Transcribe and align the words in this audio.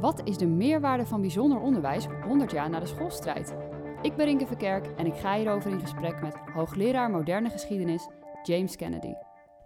Wat 0.00 0.20
is 0.24 0.36
de 0.38 0.46
meerwaarde 0.46 1.06
van 1.06 1.20
bijzonder 1.20 1.60
onderwijs 1.60 2.06
100 2.24 2.50
jaar 2.50 2.70
na 2.70 2.80
de 2.80 2.86
schoolstrijd? 2.86 3.56
Ik 4.02 4.16
ben 4.16 4.26
Rinke 4.26 4.46
Verkerk 4.46 4.86
en 4.96 5.06
ik 5.06 5.14
ga 5.14 5.36
hierover 5.36 5.70
in 5.70 5.80
gesprek 5.80 6.20
met 6.20 6.36
hoogleraar 6.54 7.10
moderne 7.10 7.50
geschiedenis 7.50 8.08
James 8.42 8.76
Kennedy. 8.76 9.12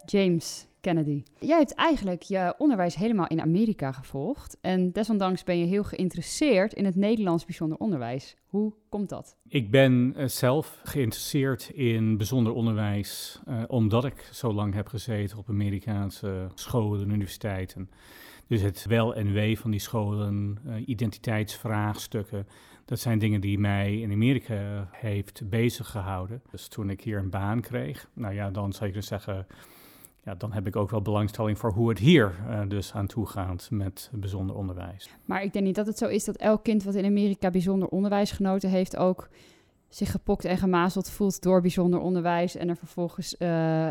James 0.05 0.67
Kennedy, 0.81 1.23
jij 1.39 1.59
hebt 1.59 1.75
eigenlijk 1.75 2.23
je 2.23 2.55
onderwijs 2.59 2.95
helemaal 2.95 3.27
in 3.27 3.41
Amerika 3.41 3.93
gevolgd 3.93 4.59
en 4.61 4.93
desondanks 4.93 5.45
ben 5.45 5.59
je 5.59 5.67
heel 5.67 5.85
geïnteresseerd 5.85 6.73
in 6.73 6.85
het 6.85 6.97
Nederlands 6.97 7.45
bijzonder 7.45 7.79
onderwijs. 7.79 8.37
Hoe 8.47 8.73
komt 8.89 9.09
dat? 9.09 9.37
Ik 9.49 9.71
ben 9.71 10.15
uh, 10.17 10.27
zelf 10.27 10.81
geïnteresseerd 10.85 11.69
in 11.69 12.17
bijzonder 12.17 12.53
onderwijs 12.53 13.41
uh, 13.49 13.63
omdat 13.67 14.05
ik 14.05 14.29
zo 14.33 14.53
lang 14.53 14.75
heb 14.75 14.87
gezeten 14.87 15.39
op 15.39 15.49
Amerikaanse 15.49 16.51
scholen 16.55 17.01
en 17.01 17.11
universiteiten. 17.11 17.91
Dus 18.51 18.63
het 18.63 18.87
wel 18.87 19.15
en 19.15 19.33
wee 19.33 19.59
van 19.59 19.71
die 19.71 19.81
scholen, 19.81 20.59
uh, 20.67 20.89
identiteitsvraagstukken, 20.89 22.47
dat 22.85 22.99
zijn 23.01 23.19
dingen 23.19 23.41
die 23.41 23.59
mij 23.59 24.01
in 24.01 24.13
Amerika 24.13 24.89
heeft 24.93 25.43
bezig 25.49 25.91
gehouden. 25.91 26.43
Dus 26.51 26.69
toen 26.69 26.91
ik 26.91 27.01
hier 27.01 27.19
een 27.19 27.31
baan 27.31 27.61
kreeg, 27.61 28.09
nou 28.13 28.35
ja, 28.35 28.51
dan 28.51 28.73
zou 28.73 28.85
je 28.85 28.91
kunnen 28.91 29.09
zeggen, 29.09 29.47
ja, 30.25 30.35
dan 30.35 30.53
heb 30.53 30.67
ik 30.67 30.77
ook 30.77 30.91
wel 30.91 31.03
belangstelling 31.03 31.59
voor 31.59 31.73
hoe 31.73 31.89
het 31.89 31.99
hier 31.99 32.35
uh, 32.49 32.61
dus 32.69 32.93
aan 32.93 33.07
toe 33.07 33.27
gaat 33.27 33.69
met 33.71 34.11
bijzonder 34.13 34.57
onderwijs. 34.57 35.11
Maar 35.25 35.43
ik 35.43 35.53
denk 35.53 35.65
niet 35.65 35.75
dat 35.75 35.87
het 35.87 35.99
zo 35.99 36.07
is 36.07 36.25
dat 36.25 36.37
elk 36.37 36.63
kind 36.63 36.83
wat 36.83 36.95
in 36.95 37.05
Amerika 37.05 37.51
bijzonder 37.51 37.89
onderwijs 37.89 38.31
genoten 38.31 38.71
heeft 38.71 38.97
ook 38.97 39.29
zich 39.89 40.11
gepokt 40.11 40.45
en 40.45 40.59
gemazeld 40.59 41.11
voelt 41.11 41.43
door 41.43 41.61
bijzonder 41.61 42.01
onderwijs 42.01 42.57
en 42.57 42.69
er 42.69 42.77
vervolgens 42.77 43.35
uh, 43.39 43.89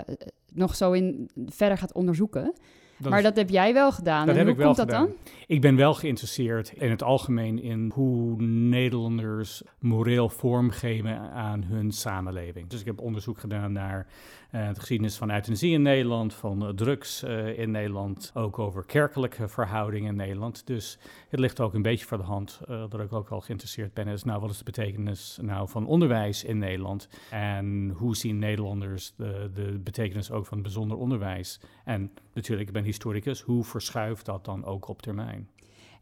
nog 0.53 0.75
zo 0.75 0.91
in 0.91 1.29
verder 1.45 1.77
gaat 1.77 1.93
onderzoeken. 1.93 2.53
Dat 2.99 3.09
maar 3.09 3.19
is, 3.19 3.25
dat 3.25 3.35
heb 3.35 3.49
jij 3.49 3.73
wel 3.73 3.91
gedaan. 3.91 4.25
Dat 4.25 4.35
en 4.35 4.45
heb 4.45 4.45
hoe 4.45 4.53
ik 4.53 4.59
wel 4.59 4.73
komt 4.73 4.79
gedaan. 4.79 5.05
dat 5.05 5.15
dan? 5.25 5.33
Ik 5.47 5.61
ben 5.61 5.75
wel 5.75 5.93
geïnteresseerd 5.93 6.69
in 6.69 6.89
het 6.89 7.03
algemeen 7.03 7.61
in 7.61 7.91
hoe 7.93 8.41
Nederlanders 8.41 9.61
moreel 9.79 10.29
vormgeven 10.29 11.19
aan 11.19 11.63
hun 11.63 11.91
samenleving. 11.91 12.67
Dus 12.67 12.79
ik 12.79 12.85
heb 12.85 12.99
onderzoek 12.99 13.39
gedaan 13.39 13.71
naar 13.71 14.07
uh, 14.51 14.67
de 14.67 14.79
geschiedenis 14.79 15.17
van 15.17 15.31
euthanasie 15.31 15.71
in 15.71 15.81
Nederland, 15.81 16.33
van 16.33 16.63
uh, 16.63 16.69
drugs 16.69 17.23
uh, 17.23 17.59
in 17.59 17.71
Nederland, 17.71 18.31
ook 18.33 18.59
over 18.59 18.85
kerkelijke 18.85 19.47
verhoudingen 19.47 20.09
in 20.09 20.15
Nederland. 20.15 20.67
Dus 20.67 20.97
het 21.29 21.39
ligt 21.39 21.59
ook 21.59 21.73
een 21.73 21.81
beetje 21.81 22.05
voor 22.05 22.17
de 22.17 22.23
hand 22.23 22.59
dat 22.67 22.99
ik 22.99 23.13
ook 23.13 23.29
al 23.29 23.41
geïnteresseerd 23.41 23.93
ben. 23.93 24.07
Is 24.07 24.23
nou, 24.23 24.41
wat 24.41 24.49
is 24.49 24.57
de 24.57 24.63
betekenis 24.63 25.39
nou 25.41 25.69
van 25.69 25.85
onderwijs 25.85 26.43
in 26.43 26.57
Nederland? 26.57 27.09
En 27.29 27.93
hoe 27.97 28.15
zien 28.15 28.39
Nederlanders 28.39 29.13
de, 29.15 29.49
de 29.53 29.79
betekenis 29.83 30.31
ook 30.31 30.45
van 30.45 30.61
bijzonder 30.61 30.97
onderwijs? 30.97 31.59
En 31.85 32.11
natuurlijk, 32.33 32.67
ik 32.67 32.73
ben 32.73 32.83
historicus, 32.89 33.41
hoe 33.41 33.63
verschuift 33.63 34.25
dat 34.25 34.45
dan 34.45 34.65
ook 34.65 34.87
op 34.87 35.01
termijn? 35.01 35.49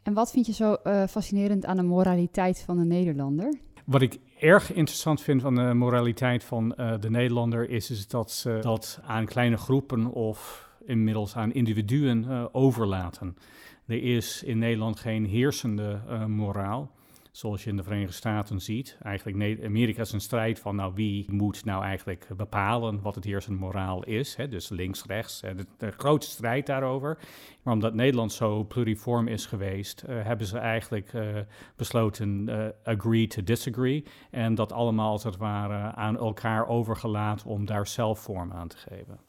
En 0.04 0.14
wat 0.14 0.32
vind 0.32 0.46
je 0.46 0.54
zo 0.54 0.76
fascinerend 1.10 1.66
aan 1.66 1.76
de 1.76 1.84
moraliteit 1.84 2.62
van 2.62 2.78
de 2.78 2.86
Nederlander? 2.86 3.58
Wat 3.86 4.02
ik 4.02 4.20
erg 4.40 4.74
interessant 4.74 5.22
vind 5.22 5.42
van 5.42 5.56
de 5.56 5.74
moraliteit 5.74 6.44
van 6.44 6.74
uh, 6.78 6.94
de 7.00 7.10
Nederlander 7.10 7.70
is, 7.70 7.90
is 7.90 8.08
dat 8.08 8.32
ze 8.32 8.58
dat 8.62 9.00
aan 9.04 9.26
kleine 9.26 9.58
groepen 9.58 10.12
of 10.12 10.70
inmiddels 10.86 11.36
aan 11.36 11.54
individuen 11.54 12.24
uh, 12.24 12.46
overlaten. 12.52 13.38
Er 13.86 14.04
is 14.04 14.44
in 14.44 14.58
Nederland 14.58 15.00
geen 15.00 15.26
heersende 15.26 16.00
moraal 16.28 16.92
zoals 17.38 17.64
je 17.64 17.70
in 17.70 17.78
de 17.78 17.84
Verenigde 17.84 18.14
Staten 18.14 18.62
ziet. 18.62 18.98
Eigenlijk 19.02 19.64
Amerika 19.64 20.02
is 20.02 20.12
een 20.12 20.22
strijd 20.22 20.60
van 20.60 20.76
nou, 20.76 20.94
wie 20.96 21.32
moet 21.32 21.66
nou 21.66 21.84
eigenlijk 21.84 22.28
bepalen 22.38 23.02
wat 23.02 23.16
het 23.16 23.24
heersende 23.24 23.60
moraal 23.60 24.04
is. 24.04 24.36
Hè? 24.36 24.48
Dus 24.48 24.70
links, 24.70 25.04
rechts, 25.06 25.40
de, 25.40 25.66
de, 25.78 25.92
grote 25.92 26.28
strijd 26.28 26.66
daarover. 26.66 27.18
Maar 27.64 27.74
omdat 27.74 27.94
Nederland 27.94 28.32
zo 28.32 28.64
pluriform 28.64 29.28
is 29.28 29.46
geweest, 29.46 30.04
uh, 30.10 30.24
hebben 30.24 30.48
ze 30.48 30.58
eigenlijk 30.58 31.14
uh, 31.14 31.38
besloten 31.76 32.50
uh, 32.50 32.68
agree 32.84 33.28
to 33.28 33.44
disagree. 33.44 34.04
En 34.32 34.56
dat 34.56 34.72
allemaal 34.72 35.12
als 35.12 35.24
het 35.24 35.38
ware 35.38 35.96
aan 35.96 36.18
elkaar 36.18 36.68
overgelaten 36.68 37.48
om 37.48 37.66
daar 37.66 37.88
zelf 37.88 38.20
vorm 38.20 38.52
aan 38.52 38.68
te 38.68 38.78
geven. 38.78 39.20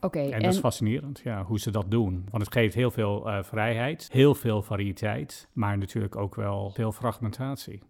Okay, 0.00 0.26
en, 0.26 0.32
en 0.32 0.42
dat 0.42 0.52
is 0.52 0.58
fascinerend, 0.58 1.20
ja, 1.24 1.44
hoe 1.44 1.58
ze 1.58 1.70
dat 1.70 1.90
doen. 1.90 2.26
Want 2.30 2.44
het 2.44 2.52
geeft 2.52 2.74
heel 2.74 2.90
veel 2.90 3.28
uh, 3.28 3.42
vrijheid, 3.42 4.08
heel 4.12 4.34
veel 4.34 4.62
variëteit, 4.62 5.48
maar 5.52 5.78
natuurlijk 5.78 6.16
ook 6.16 6.34
wel 6.34 6.70
veel 6.70 6.92
fragmentatie. 6.92 7.82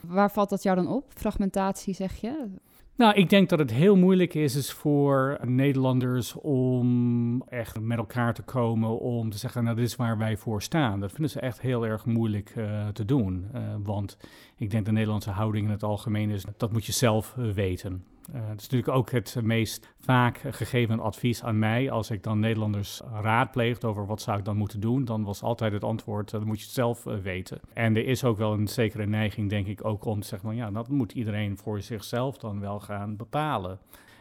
Waar 0.00 0.30
valt 0.30 0.50
dat 0.50 0.62
jou 0.62 0.76
dan 0.76 0.88
op? 0.88 1.04
Fragmentatie, 1.14 1.94
zeg 1.94 2.14
je? 2.14 2.46
Nou, 2.96 3.14
ik 3.14 3.30
denk 3.30 3.48
dat 3.48 3.58
het 3.58 3.72
heel 3.72 3.96
moeilijk 3.96 4.34
is, 4.34 4.54
is 4.54 4.72
voor 4.72 5.38
Nederlanders 5.44 6.34
om 6.34 7.42
echt 7.42 7.80
met 7.80 7.98
elkaar 7.98 8.34
te 8.34 8.42
komen 8.42 8.98
om 8.98 9.30
te 9.30 9.38
zeggen, 9.38 9.64
nou, 9.64 9.76
dit 9.76 9.86
is 9.86 9.96
waar 9.96 10.18
wij 10.18 10.36
voor 10.36 10.62
staan. 10.62 11.00
Dat 11.00 11.12
vinden 11.12 11.30
ze 11.30 11.40
echt 11.40 11.60
heel 11.60 11.86
erg 11.86 12.04
moeilijk 12.04 12.52
uh, 12.56 12.88
te 12.88 13.04
doen. 13.04 13.46
Uh, 13.54 13.60
want 13.82 14.16
ik 14.56 14.70
denk 14.70 14.84
de 14.84 14.92
Nederlandse 14.92 15.30
houding 15.30 15.66
in 15.66 15.72
het 15.72 15.82
algemeen 15.82 16.30
is, 16.30 16.44
dat 16.56 16.72
moet 16.72 16.84
je 16.84 16.92
zelf 16.92 17.34
weten. 17.34 18.04
Uh, 18.34 18.40
is 18.40 18.62
natuurlijk 18.62 18.88
ook 18.88 19.10
het 19.10 19.38
meest 19.42 19.94
vaak 20.00 20.38
gegeven 20.50 21.00
advies 21.00 21.42
aan 21.42 21.58
mij. 21.58 21.90
Als 21.90 22.10
ik 22.10 22.22
dan 22.22 22.38
Nederlanders 22.38 23.00
raadpleegd 23.20 23.84
over 23.84 24.06
wat 24.06 24.20
zou 24.20 24.38
ik 24.38 24.44
dan 24.44 24.56
moeten 24.56 24.80
doen, 24.80 25.04
dan 25.04 25.24
was 25.24 25.42
altijd 25.42 25.72
het 25.72 25.84
antwoord, 25.84 26.30
dat 26.30 26.44
moet 26.44 26.60
je 26.60 26.70
zelf 26.70 27.06
uh, 27.06 27.16
weten. 27.18 27.60
En 27.72 27.96
er 27.96 28.06
is 28.06 28.24
ook 28.24 28.38
wel 28.38 28.52
een 28.52 28.68
zekere 28.68 29.06
neiging, 29.06 29.50
denk 29.50 29.66
ik, 29.66 29.84
ook 29.84 30.04
om 30.04 30.20
te 30.20 30.26
zeggen, 30.26 30.48
van, 30.48 30.56
ja, 30.56 30.70
dat 30.70 30.88
moet 30.88 31.12
iedereen 31.12 31.56
voor 31.56 31.80
zichzelf 31.80 32.38
dan 32.38 32.60
wel 32.60 32.80
gaan 32.80 33.16
bepalen. 33.16 33.78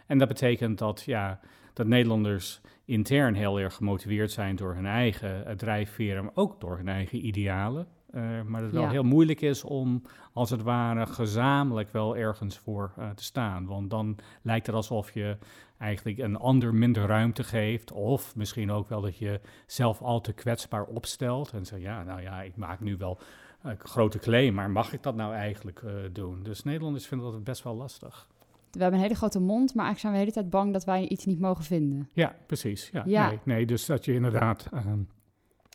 En 0.08 0.18
dat 0.18 0.28
betekent 0.28 0.78
dat, 0.78 1.04
ja, 1.06 1.40
dat 1.74 1.88
Nederlanders 1.88 2.62
intern 2.86 3.34
heel 3.34 3.60
erg 3.60 3.74
gemotiveerd 3.74 4.32
zijn 4.32 4.56
door 4.56 4.76
hun 4.76 4.86
eigen 4.86 5.58
drijfveren, 5.58 6.24
maar 6.24 6.36
ook 6.36 6.62
door 6.62 6.78
hun 6.78 6.88
eigen 6.88 7.26
idealen. 7.26 7.88
Uh, 8.16 8.22
maar 8.22 8.62
dat 8.62 8.62
het 8.62 8.72
wel 8.72 8.82
ja. 8.82 8.90
heel 8.90 9.04
moeilijk 9.04 9.42
is 9.42 9.64
om 9.64 10.02
als 10.34 10.50
het 10.50 10.62
ware 10.62 11.06
gezamenlijk 11.06 11.92
wel 11.92 12.18
ergens 12.18 12.58
voor 12.58 12.92
uh, 13.00 13.10
te 13.10 13.24
staan. 13.24 13.66
Want 13.66 13.90
dan 13.90 14.16
lijkt 14.42 14.66
het 14.66 14.76
alsof 14.76 15.12
je 15.12 15.38
eigenlijk 15.78 16.18
een 16.18 16.38
ander 16.38 16.74
minder 16.74 17.06
ruimte 17.06 17.44
geeft. 17.44 17.92
Of 17.92 18.36
misschien 18.36 18.72
ook 18.72 18.90
wel 18.90 19.02
dat 19.02 19.18
je 19.18 19.40
zelf 19.68 20.02
al 20.02 20.22
te 20.22 20.34
kwetsbaar 20.34 20.84
opstelt. 20.84 21.52
En 21.52 21.66
zegt, 21.66 21.82
ja, 21.82 22.04
nou 22.04 22.22
ja, 22.22 22.42
ik 22.42 22.56
maak 22.56 22.80
nu 22.80 22.98
wel 22.98 23.20
een 23.62 23.80
grote 23.80 24.20
claim, 24.20 24.54
maar 24.54 24.70
mag 24.70 24.94
ik 24.94 25.04
dat 25.04 25.16
nou 25.16 25.34
eigenlijk 25.34 25.82
uh, 25.82 25.92
doen? 26.12 26.44
Dus 26.44 26.64
Nederlanders 26.64 27.08
vinden 27.08 27.32
dat 27.32 27.44
best 27.44 27.64
wel 27.64 27.76
lastig. 27.76 28.28
We 28.72 28.82
hebben 28.82 29.00
een 29.00 29.06
hele 29.06 29.18
grote 29.18 29.40
mond, 29.40 29.76
maar 29.76 29.86
eigenlijk 29.86 30.00
zijn 30.00 30.14
we 30.14 30.18
de 30.20 30.26
hele 30.26 30.50
tijd 30.50 30.50
bang 30.50 30.74
dat 30.74 30.84
wij 30.84 31.08
iets 31.08 31.26
niet 31.26 31.40
mogen 31.40 31.64
vinden. 31.64 32.10
Ja, 32.14 32.36
precies. 32.46 32.90
Ja, 32.94 33.04
ja. 33.06 33.28
Nee, 33.28 33.40
nee, 33.44 33.66
dus 33.66 33.86
dat 33.86 34.06
je 34.06 34.14
inderdaad... 34.14 34.70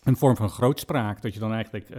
Een 0.05 0.17
vorm 0.17 0.37
van 0.37 0.49
grootspraak. 0.49 1.23
Dat 1.23 1.35
je 1.35 1.41
dan 1.41 1.53
eigenlijk 1.53 1.91
uh, 1.91 1.97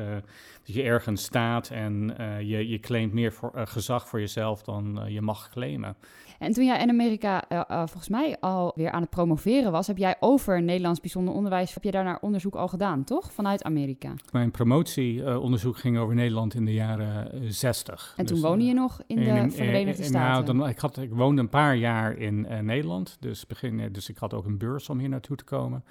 dat 0.66 0.76
je 0.76 0.84
ergens 0.84 1.24
staat 1.24 1.70
en 1.70 2.16
uh, 2.20 2.42
je, 2.42 2.70
je 2.70 2.80
claimt 2.80 3.14
meer 3.14 3.34
voor, 3.34 3.52
uh, 3.56 3.62
gezag 3.66 4.08
voor 4.08 4.20
jezelf 4.20 4.64
dan 4.64 5.06
je 5.08 5.22
mag 5.22 5.50
claimen. 5.50 5.96
En 6.42 6.54
toen 6.54 6.66
jij 6.66 6.82
in 6.82 6.90
Amerika 6.90 7.44
volgens 7.68 8.10
mij 8.10 8.38
alweer 8.40 8.92
aan 8.92 9.02
het 9.02 9.10
promoveren 9.10 9.72
was, 9.72 9.88
heb 9.88 9.98
jij 9.98 10.16
over 10.20 10.62
Nederlands 10.62 11.00
bijzonder 11.00 11.34
onderwijs, 11.34 11.74
heb 11.74 11.84
je 11.84 11.92
daar 11.92 12.04
naar 12.04 12.20
onderzoek 12.22 12.56
al 12.56 12.68
gedaan, 12.68 13.04
toch? 13.04 13.34
Vanuit 13.34 13.64
Amerika. 13.64 14.14
Mijn 14.32 14.52
promotieonderzoek 14.52 15.78
ging 15.78 15.98
over 15.98 16.16
Nederland 16.16 16.54
in 16.54 16.66
de 16.66 16.74
jaren 16.74 17.54
60. 17.54 18.14
En 18.18 18.26
toen 18.26 18.36
dus, 18.36 18.46
woonde 18.46 18.66
je 18.66 18.74
nog 18.74 19.02
in 19.08 19.16
de 19.16 19.24
in, 19.24 19.52
Verenigde 19.52 20.04
Staten? 20.04 20.46
Nou, 20.46 20.60
dan, 20.60 20.70
ik, 20.70 20.80
had, 20.80 20.98
ik 20.98 21.14
woonde 21.14 21.42
een 21.42 21.50
paar 21.50 21.76
jaar 21.76 22.18
in 22.18 22.48
Nederland, 22.62 23.18
dus, 23.20 23.48
begin, 23.48 23.90
dus 23.92 24.10
ik 24.10 24.18
had 24.18 24.34
ook 24.34 24.46
een 24.46 24.58
beurs 24.58 24.90
om 24.90 25.00
hier 25.00 25.10
naartoe 25.10 25.36
te 25.36 25.44
komen. 25.44 25.84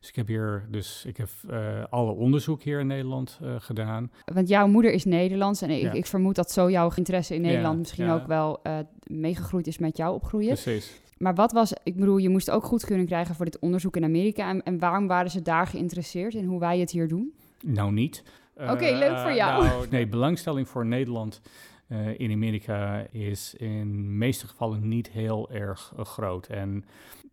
Dus 0.00 0.08
ik 0.08 0.16
heb 0.16 0.26
hier, 0.26 0.66
dus 0.70 1.04
ik 1.06 1.16
heb 1.16 1.28
uh, 1.50 1.84
alle 1.90 2.12
onderzoek 2.12 2.62
hier 2.62 2.80
in 2.80 2.86
Nederland 2.86 3.38
uh, 3.42 3.54
gedaan. 3.58 4.10
Want 4.24 4.48
jouw 4.48 4.66
moeder 4.66 4.92
is 4.92 5.04
Nederlands 5.04 5.62
en 5.62 5.70
ik, 5.70 5.82
ja. 5.82 5.92
ik 5.92 6.06
vermoed 6.06 6.34
dat 6.34 6.50
zo 6.50 6.70
jouw 6.70 6.90
interesse 6.94 7.34
in 7.34 7.40
Nederland 7.40 7.72
ja, 7.72 7.78
misschien 7.78 8.04
ja. 8.04 8.14
ook 8.14 8.26
wel 8.26 8.60
uh, 8.62 8.78
meegegroeid 9.06 9.66
is 9.66 9.78
met 9.78 9.95
jou 9.96 10.14
opgroeien. 10.14 10.52
Precies. 10.52 11.00
Maar 11.18 11.34
wat 11.34 11.52
was, 11.52 11.72
ik 11.82 11.96
bedoel, 11.96 12.16
je 12.16 12.28
moest 12.28 12.50
ook 12.50 12.64
goed 12.64 12.84
kunnen 12.84 13.06
krijgen 13.06 13.34
voor 13.34 13.44
dit 13.44 13.58
onderzoek 13.58 13.96
in 13.96 14.04
Amerika. 14.04 14.48
En, 14.48 14.62
en 14.62 14.78
waarom 14.78 15.06
waren 15.06 15.30
ze 15.30 15.42
daar 15.42 15.66
geïnteresseerd 15.66 16.34
in 16.34 16.44
hoe 16.44 16.60
wij 16.60 16.78
het 16.78 16.90
hier 16.90 17.08
doen? 17.08 17.32
Nou, 17.62 17.92
niet. 17.92 18.22
Oké, 18.54 18.72
okay, 18.72 18.98
leuk 18.98 19.18
voor 19.18 19.32
jou. 19.32 19.64
Nou, 19.64 19.86
nee, 19.90 20.06
belangstelling 20.06 20.68
voor 20.68 20.86
Nederland 20.86 21.40
uh, 21.88 22.18
in 22.18 22.32
Amerika 22.32 23.06
is 23.10 23.54
in 23.54 23.92
de 23.92 24.08
meeste 24.08 24.46
gevallen 24.46 24.88
niet 24.88 25.10
heel 25.10 25.50
erg 25.50 25.92
uh, 25.98 26.04
groot. 26.04 26.46
En 26.46 26.84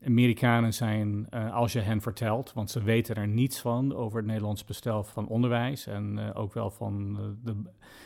Amerikanen 0.06 0.74
zijn, 0.74 1.30
als 1.30 1.74
je 1.74 1.80
hen 1.80 2.01
vertelt, 2.01 2.54
want 2.54 2.71
ze 2.71 2.83
weten 2.83 3.15
er 3.15 3.27
niets 3.27 3.60
van 3.60 3.95
over 3.95 4.18
het 4.18 4.25
Nederlands 4.25 4.65
bestel 4.65 5.04
van 5.04 5.27
onderwijs 5.27 5.88
en 5.88 6.33
ook 6.33 6.54
wel 6.54 6.69
van 6.69 7.18
de, 7.44 7.56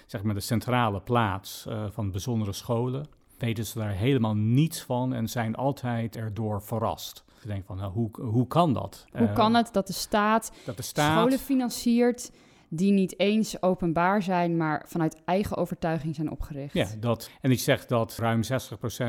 zeg 0.06 0.24
maar 0.24 0.34
de 0.34 0.40
centrale 0.40 1.02
plaats 1.02 1.68
van 1.90 2.12
bijzondere 2.12 2.54
scholen, 2.54 3.06
weten 3.38 3.66
ze 3.66 3.80
daar 3.80 3.92
helemaal 3.92 4.36
niets 4.36 4.82
van 4.82 5.14
en 5.14 5.28
zijn 5.28 5.56
altijd 5.56 6.16
erdoor 6.16 6.62
verrast. 6.62 7.24
Je 7.42 7.48
denkt 7.48 7.68
van, 7.68 7.78
nou, 7.78 7.92
hoe, 7.92 8.10
hoe 8.22 8.48
kan 8.48 8.74
dat? 8.74 9.06
Hoe 9.12 9.34
kan 9.34 9.54
het 9.54 9.70
dat 9.74 9.88
de 9.88 9.94
staat, 9.94 10.52
dat 10.66 10.78
de 10.78 10.84
staat 10.84 11.20
scholen 11.20 11.40
financiert 11.40 12.32
die 12.70 12.92
niet 12.92 13.20
eens 13.20 13.62
openbaar 13.62 14.22
zijn, 14.22 14.58
maar 14.58 14.84
vanuit 14.88 15.22
eigen 15.26 15.58
overtuiging 15.58 16.16
zijn 16.16 16.32
opgericht. 16.32 16.74
Ja, 16.74 16.88
dat. 17.00 17.30
En 17.42 17.52
ik 17.52 17.60
zeg 17.60 17.86
dat 17.86 18.16
ruim 18.16 18.42
60% 18.44 18.48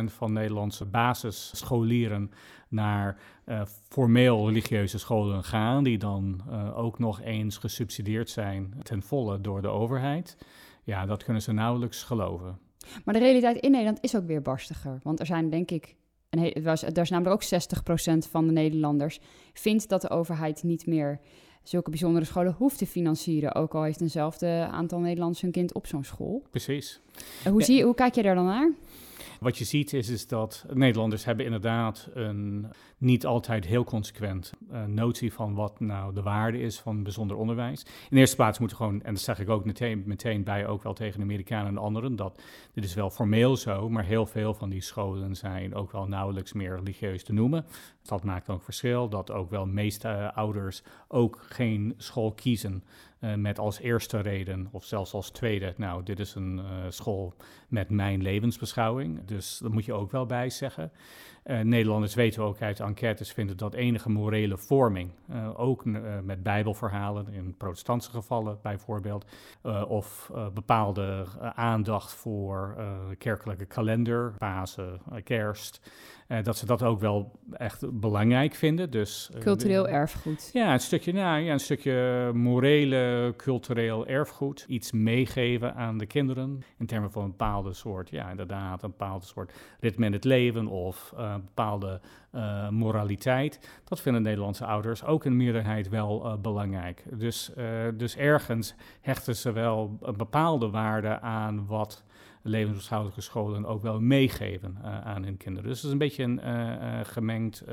van 0.04 0.32
Nederlandse 0.32 0.84
basisscholieren 0.84 2.30
naar 2.68 3.20
uh, 3.46 3.62
formeel 3.88 4.46
religieuze 4.46 4.98
scholen 4.98 5.44
gaan, 5.44 5.84
die 5.84 5.98
dan 5.98 6.40
uh, 6.50 6.78
ook 6.78 6.98
nog 6.98 7.20
eens 7.20 7.56
gesubsidieerd 7.56 8.30
zijn 8.30 8.74
ten 8.82 9.02
volle 9.02 9.40
door 9.40 9.62
de 9.62 9.68
overheid. 9.68 10.36
Ja, 10.82 11.06
dat 11.06 11.24
kunnen 11.24 11.42
ze 11.42 11.52
nauwelijks 11.52 12.02
geloven. 12.02 12.58
Maar 13.04 13.14
de 13.14 13.20
realiteit 13.20 13.56
in 13.56 13.70
Nederland 13.70 13.98
is 14.00 14.16
ook 14.16 14.26
weer 14.26 14.42
barstiger. 14.42 15.00
Want 15.02 15.20
er 15.20 15.26
zijn 15.26 15.50
denk 15.50 15.70
ik, 15.70 15.94
een 16.30 16.54
er, 16.54 16.62
was, 16.62 16.82
er 16.82 16.98
is 16.98 17.10
namelijk 17.10 17.34
ook 17.34 17.62
60% 18.24 18.28
van 18.30 18.46
de 18.46 18.52
Nederlanders 18.52 19.20
vindt 19.52 19.88
dat 19.88 20.00
de 20.00 20.10
overheid 20.10 20.62
niet 20.62 20.86
meer 20.86 21.20
zulke 21.62 21.90
bijzondere 21.90 22.24
scholen 22.24 22.54
hoeft 22.58 22.78
te 22.78 22.86
financieren. 22.86 23.54
Ook 23.54 23.74
al 23.74 23.82
heeft 23.82 24.00
eenzelfde 24.00 24.68
aantal 24.70 24.98
Nederlanders 24.98 25.40
hun 25.40 25.50
kind 25.50 25.74
op 25.74 25.86
zo'n 25.86 26.04
school. 26.04 26.42
Precies. 26.50 27.00
Hoe, 27.50 27.62
zie 27.62 27.76
je, 27.76 27.82
hoe 27.82 27.94
kijk 27.94 28.14
je 28.14 28.22
daar 28.22 28.34
dan 28.34 28.44
naar? 28.44 28.72
Wat 29.40 29.58
je 29.58 29.64
ziet 29.64 29.92
is, 29.92 30.08
is 30.08 30.26
dat 30.26 30.66
Nederlanders 30.72 31.24
hebben 31.24 31.44
inderdaad 31.44 32.08
een 32.14 32.66
niet 32.98 33.26
altijd 33.26 33.66
heel 33.66 33.84
consequent 33.84 34.52
uh, 34.72 34.84
notie 34.84 35.32
van 35.32 35.54
wat 35.54 35.80
nou 35.80 36.14
de 36.14 36.22
waarde 36.22 36.60
is 36.60 36.78
van 36.78 37.02
bijzonder 37.02 37.36
onderwijs. 37.36 37.82
In 37.82 37.90
de 38.10 38.16
eerste 38.16 38.36
plaats 38.36 38.58
moeten 38.58 38.76
gewoon, 38.76 39.02
en 39.02 39.14
dat 39.14 39.22
zeg 39.22 39.38
ik 39.38 39.48
ook 39.48 39.64
meteen, 39.64 40.02
meteen 40.06 40.44
bij, 40.44 40.66
ook 40.66 40.82
wel 40.82 40.94
tegen 40.94 41.18
de 41.18 41.24
Amerikanen 41.24 41.68
en 41.68 41.78
anderen, 41.78 42.16
dat 42.16 42.42
dit 42.72 42.84
is 42.84 42.94
wel 42.94 43.10
formeel 43.10 43.56
zo, 43.56 43.88
maar 43.88 44.04
heel 44.04 44.26
veel 44.26 44.54
van 44.54 44.68
die 44.68 44.80
scholen 44.80 45.36
zijn 45.36 45.74
ook 45.74 45.92
wel 45.92 46.06
nauwelijks 46.06 46.52
meer 46.52 46.76
religieus 46.76 47.24
te 47.24 47.32
noemen. 47.32 47.66
Dat 48.02 48.24
maakt 48.24 48.48
ook 48.48 48.62
verschil, 48.62 49.08
dat 49.08 49.30
ook 49.30 49.50
wel 49.50 49.66
meeste 49.66 50.32
ouders 50.34 50.82
ook 51.08 51.46
geen 51.48 51.94
school 51.96 52.32
kiezen 52.32 52.82
uh, 53.20 53.34
met 53.34 53.58
als 53.58 53.80
eerste 53.80 54.20
reden, 54.20 54.68
of 54.70 54.84
zelfs 54.84 55.12
als 55.12 55.30
tweede, 55.30 55.74
nou, 55.76 56.02
dit 56.02 56.18
is 56.18 56.34
een 56.34 56.58
uh, 56.58 56.64
school 56.88 57.34
met 57.68 57.90
mijn 57.90 58.22
levensbeschouwing. 58.22 59.24
Dus 59.24 59.58
dat 59.58 59.72
moet 59.72 59.84
je 59.84 59.92
ook 59.92 60.10
wel 60.10 60.26
bij 60.26 60.50
zeggen. 60.50 60.92
Uh, 61.44 61.60
Nederlanders 61.60 62.14
weten 62.14 62.42
ook 62.42 62.62
uit 62.62 62.80
enquêtes 62.80 63.32
vinden 63.32 63.56
dat 63.56 63.74
enige 63.74 64.10
morele 64.10 64.56
vorming, 64.56 65.10
ook 65.56 65.84
met 66.22 66.42
bijbelverhalen, 66.42 67.28
in 67.32 67.56
protestantse 67.56 68.10
gevallen 68.10 68.58
bijvoorbeeld, 68.62 69.26
of 69.88 70.30
bepaalde 70.54 71.26
aandacht 71.54 72.14
voor 72.14 72.76
kerkelijke 73.18 73.66
kalender, 73.66 74.34
Pasen, 74.38 75.00
Kerst, 75.24 75.90
dat 76.42 76.56
ze 76.56 76.66
dat 76.66 76.82
ook 76.82 77.00
wel 77.00 77.38
echt 77.52 78.00
belangrijk 78.00 78.54
vinden. 78.54 78.90
Dus, 78.90 79.30
Cultureel 79.40 79.88
erfgoed. 79.88 80.50
Ja, 80.52 80.72
een 80.72 80.80
stukje, 80.80 81.12
nou, 81.12 81.40
ja, 81.40 81.52
een 81.52 81.60
stukje 81.60 82.30
morele, 82.34 83.34
cultureel 83.36 84.06
erfgoed. 84.06 84.64
Iets 84.68 84.92
meegeven 84.92 85.74
aan 85.74 85.98
de 85.98 86.06
kinderen 86.06 86.62
in 86.78 86.86
termen 86.86 87.10
van 87.10 87.22
een 87.22 87.30
bepaalde 87.30 87.72
soort, 87.72 88.10
ja, 88.10 88.30
inderdaad, 88.30 88.82
een 88.82 88.90
bepaalde 88.90 89.24
soort 89.24 89.52
ritme 89.80 90.06
in 90.06 90.12
het 90.12 90.24
leven 90.24 90.66
of 90.66 91.14
bepaalde 91.44 92.00
uh, 92.34 92.68
moraliteit. 92.68 93.80
Dat 93.84 94.00
vinden 94.00 94.22
Nederlandse 94.22 94.64
ouders 94.64 95.04
ook 95.04 95.24
in 95.24 95.36
meerderheid 95.36 95.88
wel 95.88 96.38
belangrijk. 96.40 97.04
Dus, 97.12 97.52
dus 97.94 98.16
ergens 98.16 98.74
hechten 99.00 99.36
ze 99.36 99.52
wel 99.52 99.98
een 100.02 100.16
bepaalde 100.16 100.70
waarde 100.70 101.20
aan 101.20 101.66
wat 101.66 102.04
levensbeschouwelijke 102.48 103.20
scholen 103.20 103.66
ook 103.66 103.82
wel 103.82 104.00
meegeven 104.00 104.76
uh, 104.78 105.00
aan 105.00 105.24
hun 105.24 105.36
kinderen. 105.36 105.68
Dus 105.68 105.76
het 105.76 105.86
is 105.86 105.92
een 105.92 105.98
beetje 105.98 106.22
een 106.22 106.40
uh, 106.44 106.44
uh, 106.44 107.00
gemengd 107.02 107.64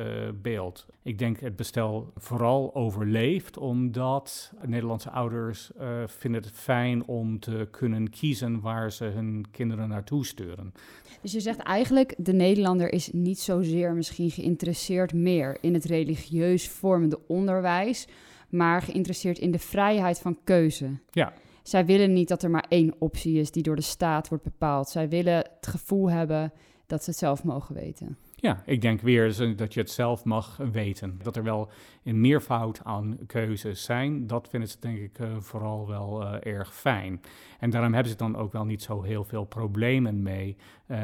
beeld. 0.41 0.85
Ik 1.03 1.19
denk 1.19 1.39
het 1.39 1.55
bestel 1.55 2.11
vooral 2.15 2.75
overleeft 2.75 3.57
omdat 3.57 4.53
Nederlandse 4.65 5.09
ouders 5.09 5.71
vinden 6.05 6.41
het 6.41 6.51
fijn 6.51 7.05
om 7.05 7.39
te 7.39 7.67
kunnen 7.71 8.09
kiezen 8.09 8.61
waar 8.61 8.91
ze 8.91 9.05
hun 9.05 9.45
kinderen 9.51 9.89
naartoe 9.89 10.25
sturen. 10.25 10.73
Dus 11.21 11.31
je 11.31 11.39
zegt 11.39 11.59
eigenlijk, 11.59 12.13
de 12.17 12.33
Nederlander 12.33 12.93
is 12.93 13.11
niet 13.11 13.39
zozeer 13.39 13.93
misschien 13.93 14.31
geïnteresseerd 14.31 15.13
meer 15.13 15.57
in 15.61 15.73
het 15.73 15.85
religieus 15.85 16.69
vormende 16.69 17.19
onderwijs, 17.27 18.07
maar 18.49 18.81
geïnteresseerd 18.81 19.39
in 19.39 19.51
de 19.51 19.59
vrijheid 19.59 20.19
van 20.19 20.37
keuze. 20.43 20.89
Ja. 21.11 21.33
Zij 21.67 21.85
willen 21.85 22.13
niet 22.13 22.27
dat 22.27 22.43
er 22.43 22.49
maar 22.49 22.65
één 22.69 22.95
optie 22.99 23.39
is 23.39 23.51
die 23.51 23.63
door 23.63 23.75
de 23.75 23.81
staat 23.81 24.29
wordt 24.29 24.43
bepaald. 24.43 24.89
Zij 24.89 25.09
willen 25.09 25.35
het 25.35 25.67
gevoel 25.67 26.09
hebben 26.09 26.53
dat 26.85 27.03
ze 27.03 27.09
het 27.09 27.19
zelf 27.19 27.43
mogen 27.43 27.75
weten. 27.75 28.17
Ja, 28.35 28.61
ik 28.65 28.81
denk 28.81 29.01
weer 29.01 29.55
dat 29.55 29.73
je 29.73 29.79
het 29.79 29.89
zelf 29.89 30.23
mag 30.23 30.57
weten. 30.71 31.19
Dat 31.23 31.35
er 31.35 31.43
wel 31.43 31.69
een 32.03 32.21
meervoud 32.21 32.83
aan 32.83 33.17
keuzes 33.27 33.83
zijn, 33.83 34.27
dat 34.27 34.47
vinden 34.49 34.69
ze 34.69 34.77
denk 34.79 34.97
ik 34.97 35.19
uh, 35.19 35.37
vooral 35.39 35.87
wel 35.87 36.21
uh, 36.21 36.53
erg 36.53 36.75
fijn. 36.75 37.21
En 37.59 37.69
daarom 37.69 37.93
hebben 37.93 38.11
ze 38.11 38.17
dan 38.17 38.35
ook 38.35 38.51
wel 38.51 38.65
niet 38.65 38.81
zo 38.81 39.01
heel 39.01 39.23
veel 39.23 39.45
problemen 39.45 40.21
mee 40.21 40.57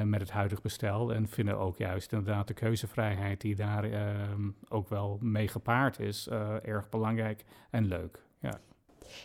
met 0.03 0.19
het 0.19 0.31
huidig 0.31 0.61
bestel. 0.61 1.13
En 1.13 1.27
vinden 1.27 1.57
ook 1.57 1.77
juist 1.77 2.11
inderdaad 2.11 2.47
de 2.47 2.53
keuzevrijheid 2.53 3.41
die 3.41 3.55
daar 3.55 3.83
ehm, 3.83 4.49
ook 4.69 4.89
wel 4.89 5.17
mee 5.21 5.47
gepaard 5.47 5.99
is, 5.99 6.27
erg 6.63 6.89
belangrijk 6.89 7.43
en 7.69 7.85
leuk. 7.85 8.23
Ja. 8.39 8.59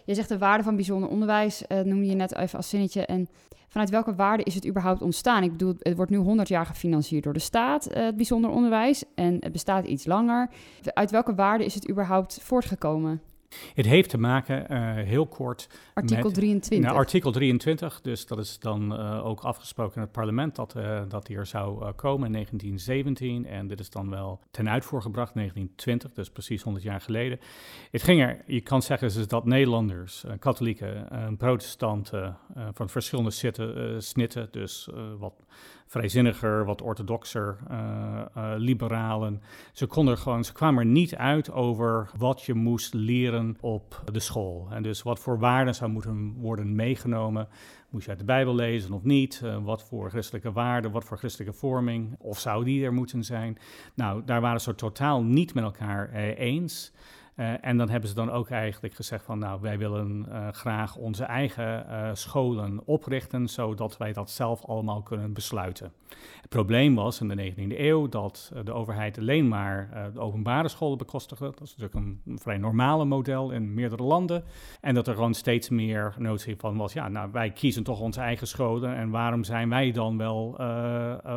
Je 0.05 0.15
zegt 0.15 0.29
de 0.29 0.39
waarde 0.39 0.65
van 0.65 0.77
bijzonder 0.77 1.09
onderwijs, 1.09 1.63
uh, 1.69 1.81
noemde 1.81 2.07
je 2.07 2.15
net 2.15 2.37
even 2.37 2.57
als 2.57 2.69
zinnetje. 2.69 3.07
En 3.07 3.29
vanuit 3.69 3.91
welke 3.91 4.15
waarde 4.15 4.43
is 4.43 4.55
het 4.55 4.67
überhaupt 4.67 5.03
ontstaan? 5.03 5.43
Ik 5.43 5.51
bedoel, 5.51 5.75
het 5.79 5.97
wordt 5.97 6.11
nu 6.11 6.17
100 6.17 6.49
jaar 6.49 6.67
gefinancierd 6.67 7.25
door 7.25 7.33
de 7.33 7.39
staat, 7.39 7.91
uh, 7.91 8.05
het 8.05 8.17
bijzonder 8.17 8.51
onderwijs. 8.51 9.05
En 9.15 9.37
het 9.41 9.53
bestaat 9.53 9.87
iets 9.87 10.07
langer. 10.07 10.51
Uit 10.85 11.11
welke 11.11 11.35
waarde 11.35 11.65
is 11.65 11.75
het 11.75 11.91
überhaupt 11.91 12.39
voortgekomen? 12.43 13.21
Het 13.75 13.87
heeft 13.87 14.11
te 14.11 14.19
maken, 14.19 14.73
uh, 14.73 14.95
heel 14.95 15.27
kort. 15.27 15.69
Artikel 15.95 16.25
met, 16.25 16.35
23. 16.35 16.89
Nou, 16.89 17.01
artikel 17.01 17.33
23, 17.33 18.01
dus 18.01 18.27
dat 18.27 18.39
is 18.39 18.59
dan 18.59 18.93
uh, 18.93 19.27
ook 19.27 19.41
afgesproken 19.41 19.95
in 19.95 20.01
het 20.01 20.13
parlement 20.13 20.55
dat, 20.55 20.75
uh, 20.77 21.01
dat 21.09 21.27
hier 21.27 21.47
zou 21.47 21.93
komen 21.93 22.27
in 22.27 22.33
1917. 22.33 23.47
En 23.47 23.67
dit 23.67 23.81
is 23.81 23.91
dan 23.91 24.11
wel 24.11 24.41
ten 24.51 24.69
uitvoer 24.69 25.03
gebracht 25.03 25.35
in 25.35 25.41
1920, 25.41 26.13
dus 26.13 26.31
precies 26.31 26.63
100 26.63 26.85
jaar 26.85 27.01
geleden. 27.01 27.41
Het 27.91 28.03
ging 28.03 28.21
er, 28.21 28.43
je 28.47 28.61
kan 28.61 28.83
zeggen, 28.83 29.09
is 29.09 29.29
dat 29.29 29.45
Nederlanders, 29.45 30.25
katholieken, 30.39 31.37
protestanten 31.39 32.37
van 32.73 32.89
verschillende 32.89 33.31
zitten, 33.31 34.03
snitten, 34.03 34.49
dus 34.51 34.89
wat 35.19 35.35
vrijzinniger, 35.87 36.65
wat 36.65 36.83
orthodoxer, 36.83 37.57
uh, 37.71 37.77
uh, 38.37 38.53
liberalen. 38.57 39.43
Ze, 39.73 39.87
konden 39.87 40.19
gewoon, 40.19 40.45
ze 40.45 40.53
kwamen 40.53 40.81
er 40.81 40.91
niet 40.91 41.17
uit 41.17 41.53
over 41.53 42.11
wat 42.17 42.43
je 42.43 42.55
moest 42.55 42.95
leren 42.95 43.57
op 43.61 44.03
de 44.13 44.21
school. 44.21 44.69
En 44.71 44.83
dus 44.83 45.03
wat 45.03 45.19
voor 45.19 45.39
waarden 45.39 45.75
zou 45.75 45.91
moeten 45.91 46.35
worden 46.39 46.75
meegenomen. 46.75 47.49
Moest 47.91 48.05
je 48.05 48.11
uit 48.11 48.21
de 48.21 48.25
Bijbel 48.25 48.55
lezen 48.55 48.93
of 48.93 49.03
niet? 49.03 49.41
Uh, 49.45 49.57
wat 49.65 49.83
voor 49.83 50.11
christelijke 50.11 50.53
waarden, 50.53 50.91
wat 50.91 51.05
voor 51.05 51.19
christelijke 51.19 51.55
vorming? 51.55 52.15
Of 52.19 52.39
zou 52.39 52.65
die 52.65 52.85
er 52.85 52.93
moeten 52.93 53.25
zijn? 53.25 53.59
Nou, 53.95 54.23
daar 54.25 54.41
waren 54.41 54.61
ze 54.61 54.75
totaal 54.75 55.23
niet 55.23 55.55
met 55.55 55.65
elkaar 55.65 56.13
eens. 56.35 56.93
Uh, 57.37 57.53
en 57.61 57.77
dan 57.77 57.89
hebben 57.89 58.09
ze 58.09 58.15
dan 58.15 58.31
ook 58.31 58.51
eigenlijk 58.51 58.95
gezegd 58.95 59.25
van 59.25 59.39
nou, 59.39 59.61
wij 59.61 59.79
willen 59.79 60.27
uh, 60.29 60.49
graag 60.51 60.97
onze 60.97 61.25
eigen 61.25 61.87
uh, 61.89 62.11
scholen 62.13 62.81
oprichten, 62.85 63.49
zodat 63.49 63.97
wij 63.97 64.13
dat 64.13 64.31
zelf 64.31 64.65
allemaal 64.65 65.03
kunnen 65.03 65.33
besluiten. 65.33 65.93
Het 66.41 66.49
probleem 66.49 66.95
was 66.95 67.21
in 67.21 67.29
de 67.29 67.53
19e 67.53 67.79
eeuw 67.79 68.09
dat 68.09 68.53
de 68.65 68.73
overheid 68.73 69.19
alleen 69.19 69.49
maar 69.49 70.11
de 70.13 70.21
openbare 70.21 70.69
scholen 70.69 70.99
bekostigde. 70.99 71.45
Dat 71.45 71.61
is 71.61 71.77
natuurlijk 71.77 72.07
een, 72.07 72.21
een, 72.27 72.39
vrij 72.39 72.59
normale 72.59 73.05
model 73.05 73.51
in 73.51 73.75
meerdere 73.75 74.03
landen. 74.03 74.45
En 74.81 74.95
dat 74.95 75.07
er 75.07 75.15
gewoon 75.15 75.35
steeds 75.35 75.69
meer 75.69 76.15
notie 76.19 76.57
van 76.57 76.77
was, 76.77 76.93
ja, 76.93 77.09
nou, 77.09 77.31
wij 77.33 77.51
kiezen 77.51 77.85
toch 77.85 78.01
onze 78.01 78.21
eigen 78.21 78.47
scholen 78.47 78.95
en 78.95 79.11
waarom 79.11 79.45
zijn 79.45 79.69
wij 79.69 79.93
dan 79.93 80.17
wel 80.17 80.61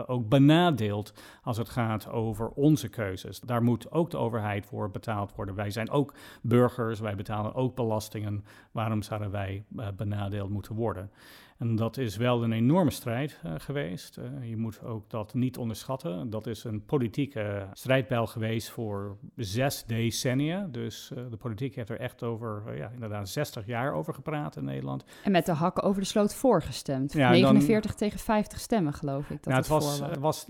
ook 0.08 0.30
benadeeld 0.30 1.14
als 1.44 1.58
het 1.58 1.70
gaat 1.70 2.10
over 2.10 2.50
onze 2.50 2.90
keuzes? 2.90 3.40
Daar 3.40 3.64
moet 3.64 3.92
ook 3.92 4.10
de 4.12 4.18
overheid 4.18 4.66
voor 4.66 4.92
betaald 4.92 5.36
worden. 5.36 5.56
Wij 5.56 5.72
zijn 5.72 5.89
ook 5.90 6.14
burgers, 6.42 7.00
wij 7.00 7.16
betalen 7.16 7.56
ook 7.56 7.76
belastingen. 7.76 8.46
Waarom 8.72 9.02
zouden 9.02 9.32
wij 9.32 9.64
uh, 9.76 9.88
benadeeld 9.96 10.50
moeten 10.50 10.76
worden? 10.76 11.12
En 11.60 11.76
dat 11.76 11.98
is 11.98 12.18
wel 12.18 12.44
een 12.44 12.52
enorme 12.52 12.92
strijd 12.92 13.40
uh, 13.46 13.52
geweest. 13.58 14.18
Uh, 14.18 14.50
je 14.50 14.58
moet 14.58 14.84
ook 14.84 15.10
dat 15.10 15.34
niet 15.34 15.58
onderschatten. 15.58 16.30
Dat 16.30 16.48
is 16.48 16.64
een 16.64 16.86
politieke 16.86 17.68
strijdbijl 17.74 18.28
geweest 18.28 18.70
voor 18.70 19.18
zes 19.36 19.84
decennia. 19.86 20.68
Dus 20.72 21.12
uh, 21.14 21.24
de 21.30 21.38
politiek 21.38 21.76
heeft 21.76 21.90
er 21.90 22.00
echt 22.00 22.24
over, 22.24 22.78
ja, 22.78 22.90
inderdaad, 22.94 23.30
60 23.30 23.66
jaar 23.66 23.94
over 23.94 24.14
gepraat 24.14 24.56
in 24.56 24.64
Nederland. 24.64 25.04
En 25.24 25.32
met 25.32 25.46
de 25.46 25.52
hakken 25.52 25.84
over 25.84 26.02
de 26.02 26.08
sloot 26.08 26.36
voorgestemd. 26.36 27.14
Ja, 27.14 27.30
49 27.30 27.92
dan, 27.92 28.00
tegen 28.00 28.20
50 28.20 28.60
stemmen, 28.60 28.94
geloof 28.94 29.30
ik. 29.30 29.44
Dat 29.44 29.54
ja, 29.54 29.60
het, 29.60 29.68
was, 29.68 30.02
was. 30.20 30.48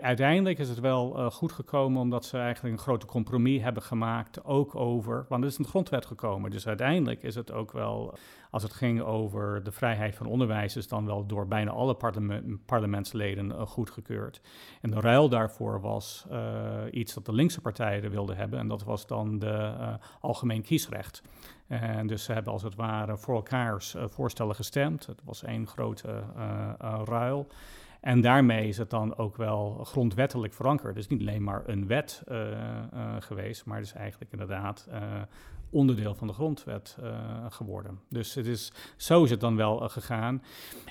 uiteindelijk 0.00 0.58
is 0.58 0.68
het 0.68 0.80
wel 0.80 1.30
goed 1.30 1.52
gekomen 1.52 2.00
omdat 2.00 2.24
ze 2.24 2.38
eigenlijk 2.38 2.74
een 2.74 2.82
grote 2.82 3.06
compromis 3.06 3.62
hebben 3.62 3.82
gemaakt. 3.82 4.44
Ook 4.44 4.74
over, 4.74 5.26
want 5.28 5.42
er 5.42 5.48
is 5.48 5.58
een 5.58 5.64
grondwet 5.64 6.06
gekomen. 6.06 6.50
Dus 6.50 6.66
uiteindelijk 6.66 7.22
is 7.22 7.34
het 7.34 7.52
ook 7.52 7.72
wel, 7.72 8.14
als 8.50 8.62
het 8.62 8.72
ging 8.72 9.00
over 9.00 9.62
de 9.64 9.72
vrijheid 9.72 10.14
van 10.14 10.21
van 10.22 10.32
onderwijs 10.32 10.76
is 10.76 10.88
dan 10.88 11.06
wel 11.06 11.26
door 11.26 11.48
bijna 11.48 11.70
alle 11.70 11.96
parlementsleden 12.66 13.46
uh, 13.46 13.60
goedgekeurd. 13.60 14.40
En 14.80 14.90
de 14.90 15.00
ruil 15.00 15.28
daarvoor 15.28 15.80
was 15.80 16.26
iets 16.90 17.14
dat 17.14 17.26
de 17.26 17.32
linkse 17.32 17.60
partijen 17.60 18.10
wilden 18.10 18.36
hebben. 18.36 18.58
En 18.58 18.68
dat 18.68 18.84
was 18.84 19.06
dan 19.06 19.38
de 19.38 19.74
algemeen 20.20 20.62
kiesrecht. 20.62 21.22
En 21.66 22.06
dus 22.06 22.24
ze 22.24 22.32
hebben 22.32 22.52
als 22.52 22.62
het 22.62 22.74
ware 22.74 23.16
voor 23.16 23.34
elkaars 23.34 23.94
voorstellen 23.98 24.54
gestemd. 24.54 25.06
Het 25.06 25.20
was 25.24 25.42
één 25.42 25.66
grote 25.66 26.22
ruil. 27.04 27.46
En 28.00 28.20
daarmee 28.20 28.68
is 28.68 28.78
het 28.78 28.90
dan 28.90 29.16
ook 29.16 29.36
wel 29.36 29.80
grondwettelijk 29.84 30.52
verankerd. 30.52 30.94
Dus 30.94 31.08
niet 31.08 31.20
alleen 31.20 31.44
maar 31.44 31.62
een 31.66 31.86
wet 31.86 32.22
geweest, 33.18 33.64
maar 33.64 33.80
is 33.80 33.92
eigenlijk 33.92 34.32
inderdaad 34.32 34.88
onderdeel 35.72 36.14
van 36.14 36.26
de 36.26 36.32
grondwet 36.32 36.96
geworden. 37.48 38.00
Dus 38.08 38.34
het 38.34 38.46
is, 38.46 38.72
zo 38.96 39.24
is 39.24 39.30
het 39.30 39.40
dan 39.40 39.56
wel 39.56 39.88
gegaan. 39.88 40.42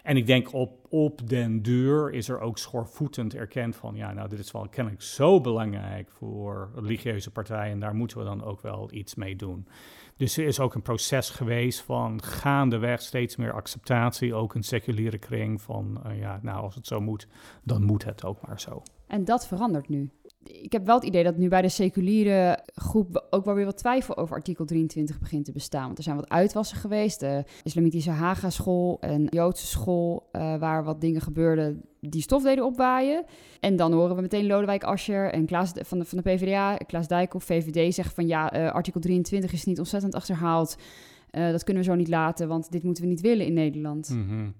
En 0.03 0.17
ik 0.17 0.25
denk 0.25 0.53
op, 0.53 0.85
op 0.89 1.29
den 1.29 1.61
duur 1.61 2.11
is 2.13 2.29
er 2.29 2.39
ook 2.39 2.57
schoorvoetend 2.57 3.35
erkend 3.35 3.75
van, 3.75 3.95
ja, 3.95 4.13
nou, 4.13 4.29
dit 4.29 4.39
is 4.39 4.51
wel 4.51 4.67
kennelijk 4.69 5.01
zo 5.01 5.41
belangrijk 5.41 6.11
voor 6.11 6.71
religieuze 6.75 7.31
partijen 7.31 7.71
en 7.71 7.79
daar 7.79 7.95
moeten 7.95 8.17
we 8.17 8.23
dan 8.23 8.43
ook 8.43 8.61
wel 8.61 8.93
iets 8.93 9.15
mee 9.15 9.35
doen. 9.35 9.67
Dus 10.17 10.37
er 10.37 10.45
is 10.45 10.59
ook 10.59 10.73
een 10.73 10.81
proces 10.81 11.29
geweest 11.29 11.81
van 11.81 12.23
gaandeweg 12.23 13.01
steeds 13.01 13.35
meer 13.35 13.53
acceptatie, 13.53 14.33
ook 14.33 14.55
een 14.55 14.63
seculiere 14.63 15.17
kring 15.17 15.61
van, 15.61 16.01
uh, 16.05 16.19
ja, 16.19 16.39
nou 16.41 16.61
als 16.61 16.75
het 16.75 16.87
zo 16.87 16.99
moet, 16.99 17.27
dan 17.63 17.83
moet 17.83 18.03
het 18.03 18.25
ook 18.25 18.47
maar 18.47 18.59
zo. 18.59 18.81
En 19.07 19.25
dat 19.25 19.47
verandert 19.47 19.89
nu 19.89 20.09
ik 20.43 20.71
heb 20.71 20.85
wel 20.85 20.95
het 20.95 21.05
idee 21.05 21.23
dat 21.23 21.37
nu 21.37 21.47
bij 21.47 21.61
de 21.61 21.69
seculiere 21.69 22.59
groep 22.75 23.27
ook 23.29 23.45
wel 23.45 23.53
weer 23.53 23.65
wat 23.65 23.77
twijfel 23.77 24.17
over 24.17 24.35
artikel 24.35 24.65
23 24.65 25.19
begint 25.19 25.45
te 25.45 25.51
bestaan. 25.51 25.85
Want 25.85 25.97
er 25.97 26.03
zijn 26.03 26.15
wat 26.15 26.29
uitwassen 26.29 26.77
geweest. 26.77 27.19
De 27.19 27.43
islamitische 27.63 28.09
Haga-school 28.09 28.97
en 28.99 29.27
Joodse 29.29 29.67
school, 29.67 30.29
uh, 30.31 30.55
waar 30.57 30.83
wat 30.83 31.01
dingen 31.01 31.21
gebeurden 31.21 31.81
die 31.99 32.21
stof 32.21 32.43
deden 32.43 32.65
opwaaien. 32.65 33.25
En 33.59 33.75
dan 33.75 33.93
horen 33.93 34.15
we 34.15 34.21
meteen 34.21 34.47
Lodewijk 34.47 34.83
Asscher 34.83 35.31
en 35.31 35.45
Klaas 35.45 35.71
van 35.75 35.99
de, 35.99 36.05
van 36.05 36.17
de 36.17 36.23
PvdA, 36.23 36.77
Klaas 36.77 37.07
Dijkhoff, 37.07 37.45
VVD, 37.45 37.93
zeggen 37.93 38.15
van 38.15 38.27
ja, 38.27 38.55
uh, 38.55 38.71
artikel 38.71 39.01
23 39.01 39.53
is 39.53 39.65
niet 39.65 39.79
ontzettend 39.79 40.15
achterhaald. 40.15 40.75
Uh, 41.31 41.51
dat 41.51 41.63
kunnen 41.63 41.83
we 41.83 41.89
zo 41.89 41.95
niet 41.95 42.07
laten, 42.07 42.47
want 42.47 42.71
dit 42.71 42.83
moeten 42.83 43.03
we 43.03 43.09
niet 43.09 43.21
willen 43.21 43.45
in 43.45 43.53
Nederland. 43.53 44.09
Mm. 44.09 44.53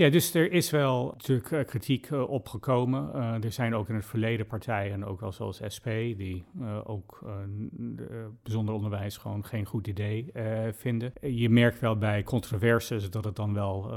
Ja, 0.00 0.08
dus 0.08 0.34
er 0.34 0.52
is 0.52 0.70
wel 0.70 1.06
natuurlijk 1.06 1.50
uh, 1.50 1.64
kritiek 1.64 2.10
uh, 2.10 2.30
opgekomen. 2.30 3.10
Uh, 3.14 3.44
er 3.44 3.52
zijn 3.52 3.74
ook 3.74 3.88
in 3.88 3.94
het 3.94 4.06
verleden 4.06 4.46
partijen, 4.46 5.04
ook 5.04 5.20
wel 5.20 5.32
zoals 5.32 5.60
SP, 5.74 5.86
die 6.16 6.44
ook 6.84 7.24
bijzonder 8.42 8.74
onderwijs 8.74 9.16
gewoon 9.16 9.44
geen 9.44 9.66
goed 9.66 9.86
idee 9.86 10.32
vinden. 10.72 11.12
Je 11.20 11.50
merkt 11.50 11.80
wel 11.80 11.98
bij 11.98 12.22
controversies 12.22 13.10
dat 13.10 13.24
het 13.24 13.36
dan 13.36 13.54
wel 13.54 13.90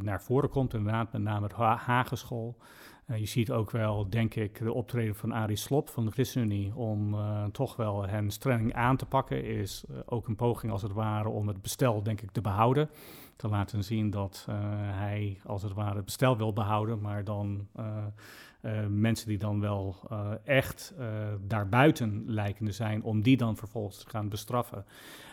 naar 0.00 0.22
voren 0.22 0.48
komt, 0.48 0.74
inderdaad, 0.74 1.12
met 1.12 1.22
name 1.22 1.46
het 1.46 1.52
ha 1.52 1.76
Hageschool. 1.76 2.56
je 3.06 3.26
ziet 3.26 3.50
ook 3.50 3.70
wel, 3.70 4.10
denk 4.10 4.34
ik, 4.34 4.58
de 4.58 4.72
optreden 4.72 5.14
van 5.14 5.32
Arie 5.32 5.56
Slop 5.56 5.88
van 5.88 6.04
de 6.04 6.10
ChristenUnie 6.10 6.74
om 6.74 7.16
toch 7.52 7.76
wel 7.76 8.06
hen 8.06 8.30
streng 8.30 8.74
aan 8.74 8.96
te 8.96 9.06
pakken, 9.06 9.44
is 9.44 9.84
ook 10.06 10.28
een 10.28 10.36
poging 10.36 10.72
als 10.72 10.82
het 10.82 10.92
ware 10.92 11.28
om 11.28 11.48
het 11.48 11.62
bestel, 11.62 12.02
denk 12.02 12.20
ik, 12.20 12.30
te 12.30 12.40
behouden 12.40 12.90
te 13.36 13.48
laten 13.48 13.84
zien 13.84 14.10
dat 14.10 14.46
uh, 14.48 14.56
hij 14.74 15.40
als 15.46 15.62
het 15.62 15.72
ware 15.72 15.96
het 15.96 16.04
bestel 16.04 16.36
wil 16.36 16.52
behouden, 16.52 17.00
maar 17.00 17.24
dan 17.24 17.68
uh, 18.62 18.72
uh, 18.72 18.86
mensen 18.88 19.28
die 19.28 19.38
dan 19.38 19.60
wel 19.60 19.96
echt 20.44 20.94
daarbuiten 21.46 22.22
lijken 22.26 22.66
te 22.66 22.72
zijn, 22.72 23.02
om 23.02 23.22
die 23.22 23.36
dan 23.36 23.56
vervolgens 23.56 23.98
te 24.04 24.10
gaan 24.10 24.28
bestraffen. 24.28 24.84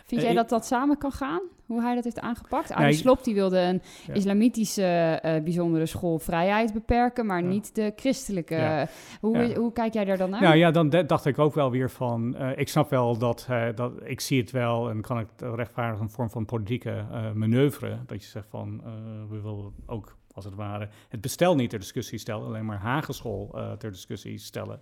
Vind 0.04 0.22
jij 0.22 0.34
dat 0.34 0.48
dat 0.48 0.66
samen 0.66 0.98
kan 0.98 1.12
gaan? 1.12 1.40
Hoe 1.66 1.82
hij 1.82 1.94
dat 1.94 2.04
heeft 2.04 2.20
aangepakt? 2.20 2.72
Arie 2.72 2.94
Slop 2.94 3.24
die 3.24 3.34
wilde 3.34 3.58
een 3.58 3.82
ja. 4.06 4.14
islamitische 4.14 5.20
uh, 5.24 5.42
bijzondere 5.42 5.86
school 5.86 6.18
vrijheid 6.18 6.72
beperken, 6.72 7.26
maar 7.26 7.42
ja. 7.42 7.48
niet 7.48 7.74
de 7.74 7.92
christelijke. 7.96 8.54
Ja. 8.54 8.88
Hoe, 9.20 9.54
hoe 9.54 9.72
kijk 9.72 9.94
jij 9.94 10.04
daar 10.04 10.18
dan 10.18 10.30
naar? 10.30 10.42
Nou 10.42 10.56
ja, 10.56 10.70
dan 10.70 10.88
dacht 10.88 11.26
ik 11.26 11.38
ook 11.38 11.54
wel 11.54 11.70
weer 11.70 11.90
van, 11.90 12.36
uh, 12.38 12.58
ik 12.58 12.68
snap 12.68 12.90
wel 12.90 13.18
dat, 13.18 13.46
uh, 13.50 13.66
dat, 13.74 13.92
ik 14.04 14.20
zie 14.20 14.40
het 14.40 14.50
wel 14.50 14.90
en 14.90 15.00
kan 15.00 15.18
ik 15.18 15.28
rechtvaardig 15.38 16.00
een 16.00 16.10
vorm 16.10 16.30
van 16.30 16.44
politieke 16.44 17.04
manoeuvre, 17.34 17.98
dat 18.06 18.22
je 18.22 18.28
zegt 18.28 18.48
van, 18.48 18.82
we 19.28 19.40
willen 19.40 19.72
ook 19.86 20.16
als 20.44 20.54
het 20.54 20.54
ware 20.68 20.88
het 21.08 21.20
bestel 21.20 21.54
niet 21.54 21.70
ter 21.70 21.78
discussie 21.78 22.18
stellen, 22.18 22.46
alleen 22.46 22.64
maar 22.64 22.78
Hageschool 22.78 23.50
uh, 23.54 23.72
ter 23.72 23.90
discussie 23.90 24.38
stellen. 24.38 24.80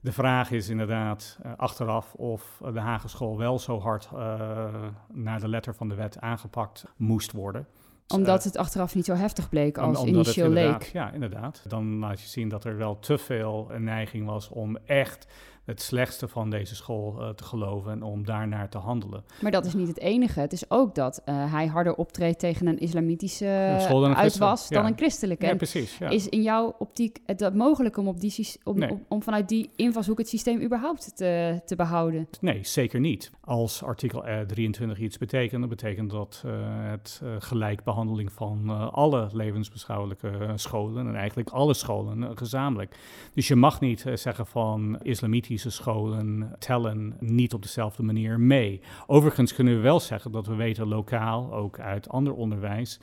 De 0.00 0.12
vraag 0.12 0.50
is 0.50 0.68
inderdaad 0.68 1.38
uh, 1.46 1.52
achteraf 1.56 2.14
of 2.14 2.62
de 2.72 2.80
Hageschool 2.80 3.38
wel 3.38 3.58
zo 3.58 3.80
hard 3.80 4.08
uh, 4.14 4.68
naar 5.12 5.40
de 5.40 5.48
letter 5.48 5.74
van 5.74 5.88
de 5.88 5.94
wet 5.94 6.20
aangepakt 6.20 6.84
moest 6.96 7.32
worden 7.32 7.66
omdat 8.14 8.44
het 8.44 8.56
achteraf 8.56 8.94
niet 8.94 9.04
zo 9.04 9.14
heftig 9.14 9.48
bleek 9.48 9.78
als 9.78 9.98
om, 9.98 10.06
initieel 10.08 10.48
leek. 10.48 10.82
Ja, 10.82 11.12
inderdaad. 11.12 11.64
Dan 11.68 11.98
laat 11.98 12.20
je 12.20 12.28
zien 12.28 12.48
dat 12.48 12.64
er 12.64 12.76
wel 12.76 12.98
te 12.98 13.18
veel 13.18 13.68
een 13.70 13.84
neiging 13.84 14.26
was 14.26 14.48
om 14.48 14.76
echt 14.84 15.26
het 15.70 15.80
slechtste 15.82 16.28
van 16.28 16.50
deze 16.50 16.74
school 16.74 17.16
uh, 17.18 17.28
te 17.28 17.44
geloven 17.44 17.92
en 17.92 18.02
om 18.02 18.24
daarnaar 18.24 18.68
te 18.68 18.78
handelen. 18.78 19.24
Maar 19.40 19.50
dat 19.50 19.64
is 19.64 19.74
niet 19.74 19.88
het 19.88 19.98
enige. 19.98 20.40
Het 20.40 20.52
is 20.52 20.70
ook 20.70 20.94
dat 20.94 21.22
uh, 21.26 21.52
hij 21.52 21.66
harder 21.66 21.94
optreedt 21.94 22.38
tegen 22.38 22.66
een 22.66 22.78
islamitische 22.78 23.46
een 23.88 24.16
uitwas 24.16 24.68
dan 24.68 24.86
een 24.86 24.96
christelijke. 24.96 25.46
Ja, 25.46 25.54
precies. 25.54 25.98
Ja. 25.98 26.08
Is 26.08 26.28
in 26.28 26.42
jouw 26.42 26.74
optiek 26.78 27.18
het 27.26 27.54
mogelijk 27.54 27.96
om, 27.96 28.08
op 28.08 28.20
die, 28.20 28.48
om, 28.64 28.78
nee. 28.78 28.90
om, 28.90 29.04
om, 29.08 29.22
vanuit 29.22 29.48
die 29.48 29.70
invalshoek 29.76 30.18
het 30.18 30.28
systeem 30.28 30.62
überhaupt 30.62 31.16
te, 31.16 31.60
te 31.66 31.76
behouden? 31.76 32.28
Nee, 32.40 32.58
zeker 32.62 33.00
niet. 33.00 33.30
Als 33.40 33.82
artikel 33.82 34.24
23 34.46 34.98
iets 34.98 35.18
betekent, 35.18 35.60
dan 35.60 35.68
betekent 35.68 36.10
dat 36.10 36.42
uh, 36.46 36.52
het 36.90 37.22
gelijkbehandeling 37.38 38.32
van 38.32 38.90
alle 38.92 39.28
levensbeschouwelijke 39.32 40.52
scholen 40.54 41.06
en 41.06 41.16
eigenlijk 41.16 41.48
alle 41.48 41.74
scholen 41.74 42.36
gezamenlijk. 42.36 42.96
Dus 43.34 43.48
je 43.48 43.56
mag 43.56 43.80
niet 43.80 44.04
zeggen 44.14 44.46
van 44.46 44.98
islamitisch 45.02 45.59
scholen 45.68 46.52
tellen 46.58 47.16
niet 47.18 47.54
op 47.54 47.62
dezelfde 47.62 48.02
manier 48.02 48.40
mee. 48.40 48.80
Overigens 49.06 49.54
kunnen 49.54 49.74
we 49.74 49.80
wel 49.80 50.00
zeggen 50.00 50.32
dat 50.32 50.46
we 50.46 50.54
weten 50.54 50.88
lokaal, 50.88 51.52
ook 51.52 51.80
uit 51.80 52.08
ander 52.08 52.34
onderwijs, 52.34 53.00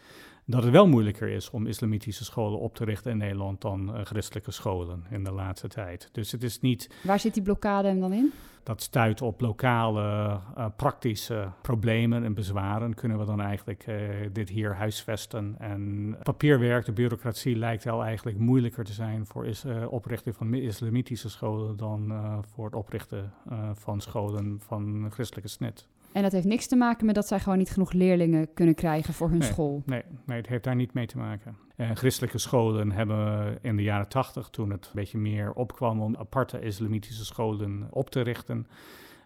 dat 0.50 0.64
het 0.64 0.72
wel 0.72 0.88
moeilijker 0.88 1.30
is 1.30 1.50
om 1.50 1.68
islamitische 1.68 2.24
scholen 2.24 2.60
op 2.60 2.76
te 2.76 2.84
richten 2.84 3.12
in 3.12 3.18
Nederland 3.18 3.62
dan 3.62 3.96
uh, 3.96 4.06
christelijke 4.06 4.52
scholen 4.52 5.04
in 5.10 5.24
de 5.24 5.32
laatste 5.32 5.68
tijd. 5.68 6.10
Dus 6.12 6.32
het 6.32 6.44
is 6.44 6.60
niet. 6.60 6.90
Waar 7.04 7.20
zit 7.20 7.34
die 7.34 7.44
blokkade 7.44 7.88
hem 7.88 8.00
dan 8.00 8.14
in? 8.14 8.32
Dat 8.64 8.82
stuit 8.82 9.22
op 9.22 9.42
lokale 9.42 10.40
uh, 10.58 10.66
praktische 10.76 11.52
problemen 11.62 12.24
en 12.24 12.34
bezwaren. 12.34 12.94
Kunnen 12.94 13.20
we 13.20 13.26
dan 13.26 13.42
eigenlijk 13.42 13.86
uh, 13.88 13.96
dit 14.32 14.50
hier 14.50 14.76
huisvesten? 14.76 15.56
En 15.60 16.16
papierwerk, 16.24 16.86
de 16.86 16.92
bureaucratie 16.92 17.56
lijkt 17.56 17.84
wel 17.84 18.04
eigenlijk 18.04 18.38
moeilijker 18.38 18.84
te 18.84 18.94
zijn 18.94 19.26
voor 19.26 19.46
is, 19.46 19.66
oprichten 19.90 20.34
van 20.34 20.54
islamitische 20.54 21.30
scholen 21.30 21.78
dan 21.78 22.14
voor 22.54 22.66
het 22.66 22.76
oprichten 22.76 23.34
van 23.74 24.02
scholen 24.02 24.60
van 24.60 25.08
christelijke 25.12 25.50
snit. 25.50 25.88
En 26.18 26.24
dat 26.24 26.32
heeft 26.32 26.46
niks 26.46 26.68
te 26.68 26.76
maken 26.76 27.06
met 27.06 27.16
dat 27.16 27.28
zij 27.28 27.40
gewoon 27.40 27.58
niet 27.58 27.70
genoeg 27.70 27.92
leerlingen 27.92 28.54
kunnen 28.54 28.76
krijgen 28.76 29.14
voor 29.14 29.30
hun 29.30 29.38
nee, 29.38 29.48
school. 29.48 29.84
Nee, 29.86 30.04
nee, 30.26 30.38
het 30.38 30.48
heeft 30.48 30.64
daar 30.64 30.76
niet 30.76 30.94
mee 30.94 31.06
te 31.06 31.18
maken. 31.18 31.58
Uh, 31.76 31.92
christelijke 31.94 32.38
scholen 32.38 32.92
hebben 32.92 33.58
in 33.62 33.76
de 33.76 33.84
jaren 33.84 34.08
tachtig, 34.08 34.50
toen 34.50 34.70
het 34.70 34.86
een 34.86 34.92
beetje 34.94 35.18
meer 35.18 35.54
opkwam 35.54 36.02
om 36.02 36.16
aparte 36.16 36.60
islamitische 36.60 37.26
scholen 37.26 37.88
op 37.90 38.10
te 38.10 38.22
richten, 38.22 38.68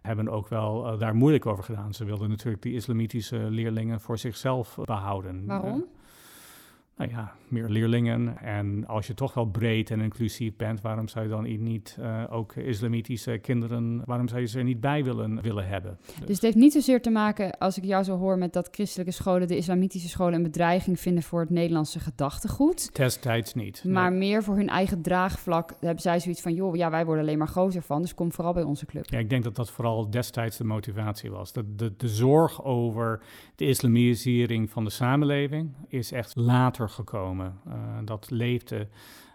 hebben 0.02 0.30
ook 0.30 0.48
wel 0.48 0.94
uh, 0.94 1.00
daar 1.00 1.16
moeilijk 1.16 1.46
over 1.46 1.64
gedaan. 1.64 1.94
Ze 1.94 2.06
wilden 2.06 2.30
natuurlijk 2.30 2.62
die 2.62 2.74
islamitische 2.74 3.38
leerlingen 3.38 4.02
voor 4.02 4.18
zichzelf 4.18 4.78
behouden. 4.86 5.46
Waarom? 5.46 5.86
Nou 6.98 7.14
ja, 7.14 7.34
meer 7.48 7.70
leerlingen. 7.70 8.38
En 8.38 8.88
als 8.88 9.08
je 9.08 9.14
toch 9.14 9.34
wel 9.34 9.46
breed 9.46 9.92
en 9.92 10.02
inclusief 10.02 10.56
bent, 10.56 10.82
waarom 10.82 11.08
zou 11.08 11.26
je 11.26 11.32
dan 11.32 11.64
niet 11.64 11.98
uh, 12.00 12.24
ook 12.30 12.56
islamitische 12.56 13.38
kinderen, 13.38 14.02
waarom 14.06 14.28
zou 14.28 14.42
je 14.42 14.48
ze 14.48 14.58
er 14.58 14.64
niet 14.64 14.80
bij 14.80 15.04
willen, 15.04 15.42
willen 15.42 15.68
hebben? 15.68 15.98
Dus. 16.02 16.16
dus 16.26 16.36
het 16.36 16.42
heeft 16.42 16.56
niet 16.56 16.74
zozeer 16.74 17.02
te 17.02 17.10
maken, 17.10 17.58
als 17.58 17.78
ik 17.78 17.84
jou 17.84 18.04
zo 18.04 18.18
hoor, 18.18 18.38
met 18.38 18.54
dat 18.54 18.68
christelijke 18.72 19.12
scholen, 19.12 19.48
de 19.48 19.58
islamitische 19.58 20.10
scholen 20.10 20.34
een 20.34 20.44
bedreiging 20.44 21.00
vinden 21.00 21.24
voor 21.24 21.40
het 21.40 21.50
Nederlandse 21.50 22.00
gedachtegoed. 22.00 22.96
Destijds 22.96 23.54
niet. 23.54 23.84
Maar 23.88 24.10
nee. 24.10 24.20
meer 24.20 24.44
voor 24.44 24.56
hun 24.56 24.70
eigen 24.70 25.02
draagvlak 25.02 25.74
hebben 25.80 26.02
zij 26.02 26.20
zoiets 26.20 26.42
van, 26.42 26.54
joh, 26.54 26.76
ja, 26.76 26.90
wij 26.90 27.06
worden 27.06 27.24
alleen 27.24 27.38
maar 27.38 27.48
gozer 27.48 27.82
van, 27.82 28.02
dus 28.02 28.14
kom 28.14 28.32
vooral 28.32 28.54
bij 28.54 28.64
onze 28.64 28.86
club. 28.86 29.06
Ja, 29.10 29.20
ik 29.20 29.30
denk 29.30 29.44
dat 29.44 29.56
dat 29.56 29.72
vooral 29.72 30.10
destijds 30.10 30.58
de 30.58 30.64
motivatie 30.64 31.32
was. 31.32 31.54
De, 31.54 31.76
de, 31.76 31.94
de 31.98 32.08
zorg 32.08 32.64
over 32.64 33.22
de 33.56 33.66
islamisering 33.66 34.70
van 34.70 34.84
de 34.84 34.90
samenleving 34.90 35.76
is 35.88 36.12
echt 36.12 36.36
later 36.36 36.90
gekomen. 36.92 37.60
Uh, 37.68 37.74
dat 38.06 38.30
leefde 38.30 38.88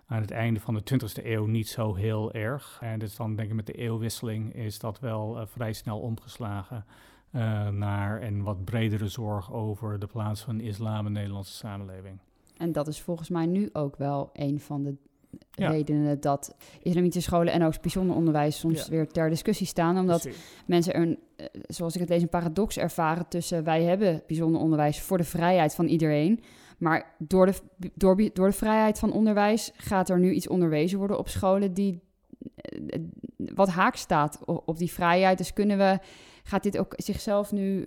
aan 0.06 0.20
het 0.20 0.30
einde 0.30 0.60
van 0.60 0.74
de 0.74 0.82
20e 0.94 1.24
eeuw 1.24 1.46
niet 1.46 1.68
zo 1.68 1.94
heel 1.94 2.32
erg. 2.32 2.78
En 2.80 2.98
dus 2.98 3.16
dan 3.16 3.36
denk 3.36 3.48
ik 3.48 3.54
met 3.54 3.66
de 3.66 3.72
eeuwwisseling 3.72 4.54
is 4.54 4.78
dat 4.78 5.00
wel 5.00 5.40
uh, 5.40 5.46
vrij 5.46 5.72
snel 5.72 5.98
omgeslagen 5.98 6.84
uh, 7.32 7.68
naar 7.68 8.22
een 8.22 8.42
wat 8.42 8.64
bredere 8.64 9.08
zorg 9.08 9.52
over 9.52 9.98
de 9.98 10.06
plaats 10.06 10.40
van 10.40 10.60
islam 10.60 10.98
in 10.98 11.04
de 11.04 11.18
Nederlandse 11.18 11.54
samenleving. 11.54 12.18
En 12.56 12.72
dat 12.72 12.86
is 12.86 13.00
volgens 13.00 13.28
mij 13.28 13.46
nu 13.46 13.68
ook 13.72 13.96
wel 13.96 14.30
een 14.32 14.60
van 14.60 14.82
de 14.82 14.96
redenen 15.50 16.20
dat 16.20 16.54
islamitische 16.82 17.30
scholen 17.30 17.52
en 17.52 17.62
ook 17.62 17.80
bijzonder 17.80 18.16
onderwijs 18.16 18.58
soms 18.58 18.88
weer 18.88 19.08
ter 19.08 19.28
discussie 19.28 19.66
staan. 19.66 19.98
Omdat 19.98 20.28
mensen 20.66 21.00
een, 21.00 21.18
eh, 21.36 21.46
zoals 21.66 21.94
ik 21.94 22.00
het 22.00 22.08
lees, 22.08 22.22
een 22.22 22.28
paradox 22.28 22.78
ervaren 22.78 23.28
tussen 23.28 23.64
wij 23.64 23.82
hebben 23.82 24.22
bijzonder 24.26 24.60
onderwijs 24.60 25.00
voor 25.00 25.18
de 25.18 25.24
vrijheid 25.24 25.74
van 25.74 25.86
iedereen. 25.86 26.40
Maar 26.78 27.14
door 27.18 27.46
de, 27.46 27.54
door, 27.94 28.30
door 28.32 28.48
de 28.48 28.56
vrijheid 28.56 28.98
van 28.98 29.12
onderwijs 29.12 29.72
gaat 29.76 30.08
er 30.08 30.18
nu 30.18 30.32
iets 30.32 30.48
onderwezen 30.48 30.98
worden 30.98 31.18
op 31.18 31.28
scholen 31.28 31.74
die 31.74 32.00
eh, 32.54 33.00
wat 33.54 33.68
haak 33.68 33.96
staat 33.96 34.38
op 34.44 34.78
die 34.78 34.92
vrijheid. 34.92 35.38
Dus 35.38 35.52
kunnen 35.52 35.78
we, 35.78 35.98
gaat 36.42 36.62
dit 36.62 36.78
ook 36.78 36.92
zichzelf 36.96 37.52
nu 37.52 37.86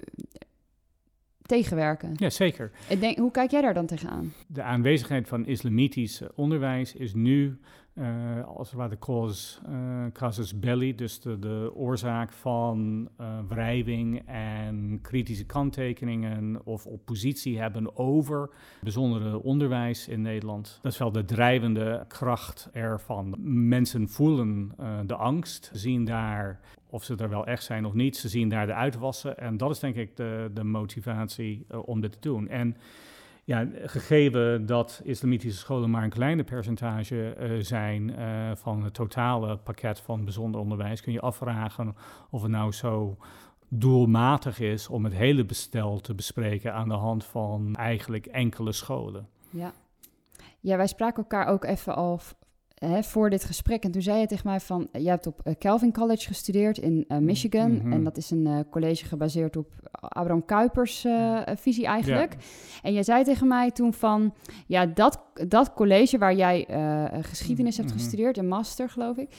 tegenwerken. 1.49 2.13
Ja, 2.15 2.29
zeker. 2.29 2.71
Ik 2.89 2.99
denk, 2.99 3.17
hoe 3.17 3.31
kijk 3.31 3.51
jij 3.51 3.61
daar 3.61 3.73
dan 3.73 3.85
tegenaan? 3.85 4.33
De 4.47 4.63
aanwezigheid 4.63 5.27
van 5.27 5.45
islamitisch 5.45 6.21
onderwijs 6.35 6.95
is 6.95 7.13
nu 7.13 7.59
uh, 7.93 8.45
als 8.45 8.67
het 8.69 8.77
ware 8.77 8.89
de 8.89 8.99
cause, 8.99 9.59
uh, 9.69 10.05
casus 10.13 10.59
belli, 10.59 10.95
dus 10.95 11.19
de, 11.19 11.39
de 11.39 11.71
oorzaak 11.73 12.31
van 12.31 13.09
uh, 13.21 13.39
wrijving 13.47 14.21
en 14.25 14.99
kritische 15.01 15.45
kanttekeningen 15.45 16.65
of 16.65 16.85
oppositie 16.85 17.59
hebben 17.59 17.97
over 17.97 18.49
bijzondere 18.81 19.43
onderwijs 19.43 20.07
in 20.07 20.21
Nederland. 20.21 20.79
Dat 20.81 20.91
is 20.91 20.97
wel 20.97 21.11
de 21.11 21.25
drijvende 21.25 22.05
kracht 22.07 22.69
ervan. 22.71 23.35
Mensen 23.67 24.09
voelen 24.09 24.71
de 25.05 25.15
angst, 25.15 25.71
zien 25.73 26.05
daar 26.05 26.59
of 26.89 27.03
ze 27.03 27.15
er 27.15 27.29
wel 27.29 27.45
echt 27.45 27.63
zijn 27.63 27.85
of 27.85 27.93
niet. 27.93 28.17
Ze 28.17 28.29
zien 28.29 28.49
daar 28.49 28.65
de 28.65 28.73
uitwassen. 28.73 29.37
En 29.37 29.57
dat 29.57 29.71
is 29.71 29.79
denk 29.79 29.95
ik 29.95 30.15
de, 30.15 30.51
de 30.53 30.63
motivatie 30.63 31.65
uh, 31.71 31.87
om 31.87 32.01
dit 32.01 32.11
te 32.11 32.19
doen. 32.19 32.47
En 32.47 32.77
ja, 33.43 33.67
gegeven 33.83 34.65
dat 34.65 35.01
islamitische 35.03 35.59
scholen 35.59 35.89
maar 35.89 36.03
een 36.03 36.09
kleine 36.09 36.43
percentage 36.43 37.35
uh, 37.39 37.63
zijn 37.63 38.09
uh, 38.09 38.51
van 38.55 38.83
het 38.83 38.93
totale 38.93 39.57
pakket 39.57 39.99
van 39.99 40.23
bijzonder 40.23 40.61
onderwijs, 40.61 41.01
kun 41.01 41.13
je 41.13 41.21
afvragen 41.21 41.95
of 42.29 42.41
het 42.41 42.51
nou 42.51 42.71
zo 42.71 43.17
doelmatig 43.67 44.59
is 44.59 44.87
om 44.87 45.03
het 45.03 45.13
hele 45.13 45.45
bestel 45.45 45.99
te 45.99 46.15
bespreken 46.15 46.73
aan 46.73 46.87
de 46.87 46.93
hand 46.93 47.25
van 47.25 47.75
eigenlijk 47.75 48.25
enkele 48.25 48.71
scholen. 48.71 49.27
Ja. 49.49 49.71
Ja, 50.59 50.77
wij 50.77 50.87
spraken 50.87 51.23
elkaar 51.23 51.47
ook 51.47 51.63
even 51.63 51.95
al 51.95 52.19
hè, 52.79 53.03
voor 53.03 53.29
dit 53.29 53.43
gesprek. 53.43 53.83
En 53.83 53.91
toen 53.91 54.01
zei 54.01 54.19
je 54.19 54.27
tegen 54.27 54.47
mij 54.47 54.59
van, 54.59 54.87
jij 54.91 55.11
hebt 55.11 55.27
op 55.27 55.41
uh, 55.43 55.53
Calvin 55.59 55.93
College 55.93 56.27
gestudeerd 56.27 56.77
in 56.77 57.05
uh, 57.07 57.17
Michigan. 57.17 57.71
Mm 57.71 57.79
-hmm. 57.79 57.91
En 57.91 58.03
dat 58.03 58.17
is 58.17 58.31
een 58.31 58.45
uh, 58.45 58.59
college 58.69 59.05
gebaseerd 59.05 59.57
op 59.57 59.67
Abraham 59.91 60.45
Kuypers 60.45 61.05
visie 61.55 61.85
eigenlijk. 61.85 62.33
Ja. 62.33 62.39
En 62.81 62.93
jij 62.93 63.03
zei 63.03 63.23
tegen 63.23 63.47
mij 63.47 63.71
toen 63.71 63.93
van, 63.93 64.33
ja, 64.67 64.85
dat, 64.85 65.21
dat 65.47 65.73
college 65.73 66.17
waar 66.17 66.35
jij 66.35 66.67
geschiedenis 67.21 67.77
hebt 67.77 67.89
Mhm. 67.89 67.97
gestudeerd, 67.97 68.37
een 68.37 68.47
master 68.47 68.89
geloof 68.89 69.17
ik, 69.17 69.29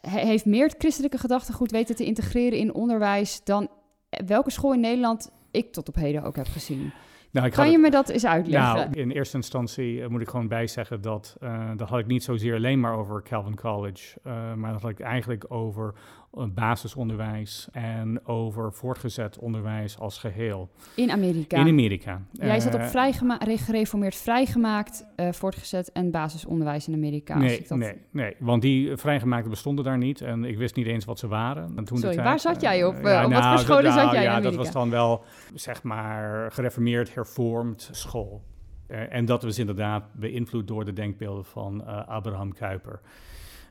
he 0.00 0.26
heeft 0.26 0.44
meer 0.44 0.66
het 0.66 0.74
christelijke 0.78 1.18
gedachtegoed 1.18 1.70
weten 1.70 1.96
te 1.96 2.04
integreren 2.04 2.58
in 2.58 2.74
onderwijs 2.74 3.40
dan 3.44 3.68
welke 4.26 4.50
school 4.50 4.72
in 4.72 4.80
Nederland 4.80 5.30
ik 5.50 5.72
tot 5.72 5.88
op 5.88 5.94
heden 5.94 6.22
ook 6.22 6.36
heb 6.36 6.46
gezien. 6.46 6.92
Nou, 7.40 7.50
kan 7.50 7.66
je 7.66 7.72
het... 7.72 7.80
me 7.80 7.90
dat 7.90 8.08
eens 8.08 8.26
uitleggen? 8.26 8.74
Nou, 8.74 8.90
in 8.90 9.10
eerste 9.10 9.36
instantie 9.36 9.96
uh, 9.96 10.06
moet 10.06 10.20
ik 10.20 10.28
gewoon 10.28 10.48
bijzeggen 10.48 11.00
dat 11.00 11.36
uh, 11.42 11.70
dat 11.76 11.88
had 11.88 11.98
ik 11.98 12.06
niet 12.06 12.24
zozeer 12.24 12.54
alleen 12.54 12.80
maar 12.80 12.96
over 12.96 13.22
Calvin 13.22 13.56
College, 13.56 14.18
uh, 14.26 14.54
maar 14.54 14.72
dat 14.72 14.82
had 14.82 14.90
ik 14.90 15.00
eigenlijk 15.00 15.44
over 15.48 15.94
basisonderwijs 16.30 17.68
en 17.72 18.26
over 18.26 18.72
voortgezet 18.72 19.38
onderwijs 19.38 19.98
als 19.98 20.18
geheel. 20.18 20.70
In 20.94 21.10
Amerika? 21.10 21.56
In 21.56 21.68
Amerika. 21.68 22.22
Jij 22.32 22.60
zat 22.60 22.74
op 22.74 22.82
vrijgema 22.82 23.38
gereformeerd 23.44 24.16
vrijgemaakt, 24.16 25.06
voortgezet 25.30 25.92
en 25.92 26.10
basisonderwijs 26.10 26.88
in 26.88 26.94
Amerika. 26.94 27.38
Nee, 27.38 27.64
dat... 27.68 27.78
nee, 27.78 27.94
nee, 28.10 28.34
want 28.38 28.62
die 28.62 28.96
vrijgemaakte 28.96 29.48
bestonden 29.48 29.84
daar 29.84 29.98
niet 29.98 30.20
en 30.20 30.44
ik 30.44 30.58
wist 30.58 30.76
niet 30.76 30.86
eens 30.86 31.04
wat 31.04 31.18
ze 31.18 31.28
waren. 31.28 31.72
En 31.76 31.84
toen 31.84 31.98
Sorry, 31.98 32.14
tijd, 32.14 32.26
waar 32.26 32.40
zat 32.40 32.60
jij 32.60 32.84
op? 32.84 32.94
ja, 32.94 33.24
op 33.24 33.30
nou, 33.30 33.42
wat 33.42 33.46
voor 33.46 33.58
scholen 33.58 33.84
nou, 33.84 34.00
zat 34.00 34.12
jij 34.12 34.22
ja, 34.22 34.28
in 34.28 34.36
Amerika? 34.36 34.56
dat 34.56 34.64
was 34.64 34.72
dan 34.72 34.90
wel, 34.90 35.24
zeg 35.54 35.82
maar, 35.82 36.52
gereformeerd, 36.52 37.14
hervormd 37.14 37.88
school. 37.92 38.42
Uh, 38.88 39.14
en 39.14 39.24
dat 39.24 39.42
was 39.42 39.58
inderdaad 39.58 40.04
beïnvloed 40.12 40.68
door 40.68 40.84
de 40.84 40.92
denkbeelden 40.92 41.44
van 41.44 41.86
Abraham 42.06 42.52
Kuyper. 42.52 43.00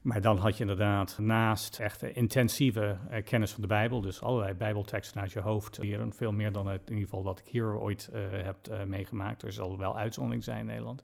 Maar 0.06 0.22
dan 0.22 0.38
had 0.38 0.56
je 0.58 0.62
inderdaad 0.62 1.18
naast 1.20 1.80
echt 1.80 2.04
intensieve 2.04 2.98
uh, 3.12 3.24
kennis 3.24 3.52
van 3.52 3.62
de 3.62 3.68
Bijbel, 3.68 4.02
dus 4.02 4.22
allerlei 4.22 4.54
Bijbelteksten 4.54 5.22
uit 5.22 5.32
je 5.32 5.40
hoofd 5.40 5.78
leren, 5.78 6.14
veel 6.14 6.32
meer 6.32 6.52
dan 6.52 6.68
het, 6.68 6.82
in 6.86 6.94
ieder 6.94 7.10
geval 7.10 7.24
wat 7.24 7.40
ik 7.40 7.48
hier 7.48 7.80
ooit 7.80 8.10
heb 8.32 8.86
meegemaakt. 8.88 9.44
Er 9.44 9.52
zal 9.52 9.78
wel 9.78 9.98
uitzondering 9.98 10.44
zijn 10.44 10.60
in 10.60 10.66
Nederland. 10.66 11.04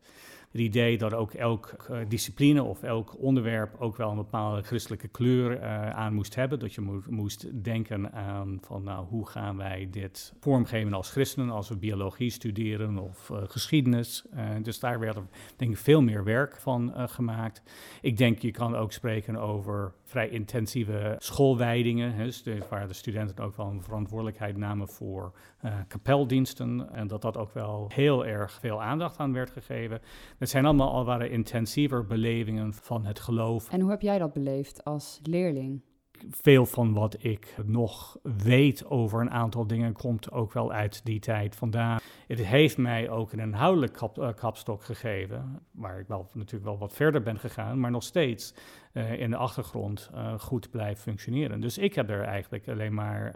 Het 0.52 0.62
idee 0.62 0.98
dat 0.98 1.14
ook 1.14 1.34
elk 1.34 1.76
discipline 2.08 2.64
of 2.64 2.84
elk 2.84 3.22
onderwerp 3.22 3.76
ook 3.80 3.96
wel 3.96 4.10
een 4.10 4.16
bepaalde 4.16 4.62
christelijke 4.62 5.08
kleur 5.08 5.64
aan 5.94 6.14
moest 6.14 6.36
hebben. 6.36 6.60
Dat 6.60 6.74
je 6.74 6.82
mo 6.82 7.02
moest 7.10 7.64
denken 7.64 8.14
aan 8.14 8.58
van 8.62 8.84
nou, 8.84 9.06
hoe 9.06 9.28
gaan 9.28 9.58
wij 9.58 9.88
dit 9.92 10.34
vormgeven 10.40 10.94
als 10.94 11.12
christenen, 11.12 11.50
als 11.50 11.70
we 11.70 11.78
biologie 11.78 12.30
studeren 12.30 12.98
of 12.98 13.30
uh, 13.30 13.38
geschiedenis. 13.44 14.26
Dus 14.62 14.80
daar 14.80 15.00
werd 15.00 15.16
er 15.16 15.24
denk 15.56 15.72
ik 15.72 15.78
veel 15.78 16.02
meer 16.02 16.24
werk 16.24 16.56
van 16.60 16.94
gemaakt. 16.96 17.62
Ik 18.02 18.18
denk 18.18 18.40
je 18.40 18.52
kan 18.52 18.76
ook 18.76 18.92
spreken 18.92 19.36
over 19.36 19.94
vrij 20.04 20.30
intensieve 20.30 21.16
schoolwijdingen, 21.18 22.18
dus 22.18 22.44
waar 22.70 22.88
de 22.88 22.94
studenten 22.94 23.46
ook 23.46 23.56
wel 23.56 23.68
een 23.68 23.84
verantwoordelijkheid 23.84 24.58
namen 24.58 24.88
voor 24.88 25.34
uh, 25.66 25.74
kapeldiensten 25.88 26.90
en 26.94 27.08
dat 27.08 27.22
dat 27.22 27.38
ook 27.38 27.54
wel 27.54 27.90
heel 27.94 28.26
erg 28.26 28.52
veel 28.52 28.82
aandacht 28.82 29.18
aan 29.18 29.34
werd 29.34 29.50
gegeven. 29.50 30.02
Het 30.38 30.50
zijn 30.50 30.66
allemaal 30.66 30.92
al 30.92 31.06
waren 31.06 31.32
intensiever 31.32 32.06
belevingen 32.06 32.74
van 32.74 33.06
het 33.06 33.20
geloof. 33.20 33.70
En 33.72 33.82
hoe 33.82 33.90
heb 33.90 34.02
jij 34.02 34.18
dat 34.20 34.34
beleefd 34.34 34.84
als 34.84 35.20
leerling? 35.24 35.82
Veel 36.30 36.66
van 36.66 36.94
wat 36.94 37.24
ik 37.24 37.56
nog 37.66 38.18
weet 38.22 38.86
over 38.86 39.22
een 39.22 39.32
aantal 39.32 39.68
dingen 39.68 39.94
komt 39.94 40.32
ook 40.32 40.54
wel 40.54 40.72
uit 40.72 41.06
die 41.06 41.20
tijd 41.20 41.56
vandaan. 41.56 42.00
Het 42.28 42.46
heeft 42.46 42.78
mij 42.78 43.10
ook 43.10 43.32
een 43.32 43.40
inhoudelijk 43.40 43.94
kap, 43.94 44.18
uh, 44.18 44.30
kapstok 44.34 44.84
gegeven, 44.84 45.60
waar 45.72 46.00
ik 46.00 46.08
wel 46.08 46.30
natuurlijk 46.34 46.64
wel 46.66 46.78
wat 46.78 46.94
verder 46.94 47.22
ben 47.22 47.40
gegaan, 47.40 47.80
maar 47.80 47.92
nog 47.92 48.04
steeds 48.04 48.54
uh, 48.94 49.20
in 49.20 49.30
de 49.30 49.38
achtergrond 49.38 50.10
uh, 50.14 50.40
goed 50.40 50.70
blijft 50.70 51.02
functioneren. 51.02 51.62
Dus 51.62 51.78
ik 51.78 51.96
heb 51.96 52.10
er 52.10 52.22
eigenlijk 52.22 52.68
alleen 52.68 52.94
maar 52.94 53.36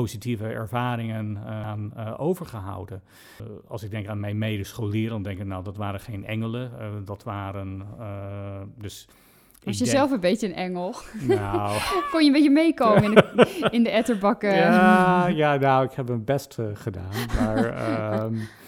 positieve 0.00 0.46
ervaringen 0.46 1.38
aan 1.46 1.92
uh, 1.96 2.14
overgehouden. 2.16 3.02
Uh, 3.40 3.46
als 3.68 3.82
ik 3.82 3.90
denk 3.90 4.06
aan 4.06 4.20
mijn 4.20 4.38
medescholieren, 4.38 5.10
dan 5.10 5.22
denk 5.22 5.38
ik, 5.38 5.46
nou, 5.46 5.64
dat 5.64 5.76
waren 5.76 6.00
geen 6.00 6.26
engelen. 6.26 6.70
Dat 7.04 7.22
waren 7.22 7.86
dus. 8.78 9.08
Was 9.64 9.78
je 9.78 9.84
denk... 9.84 9.96
zelf 9.96 10.10
een 10.10 10.20
beetje 10.20 10.46
een 10.46 10.54
engel? 10.54 10.94
Nou. 11.20 11.78
Kon 12.10 12.20
je 12.20 12.26
een 12.26 12.32
beetje 12.32 12.50
meekomen 12.50 13.04
in 13.04 13.14
de, 13.14 13.68
in 13.70 13.82
de 13.82 13.90
etterbakken? 13.90 14.54
Ja, 14.54 15.26
ja, 15.26 15.56
nou, 15.56 15.84
ik 15.84 15.92
heb 15.92 16.08
mijn 16.08 16.24
best 16.24 16.58
gedaan. 16.74 17.12
Maar. 17.36 18.24
Um, 18.24 18.40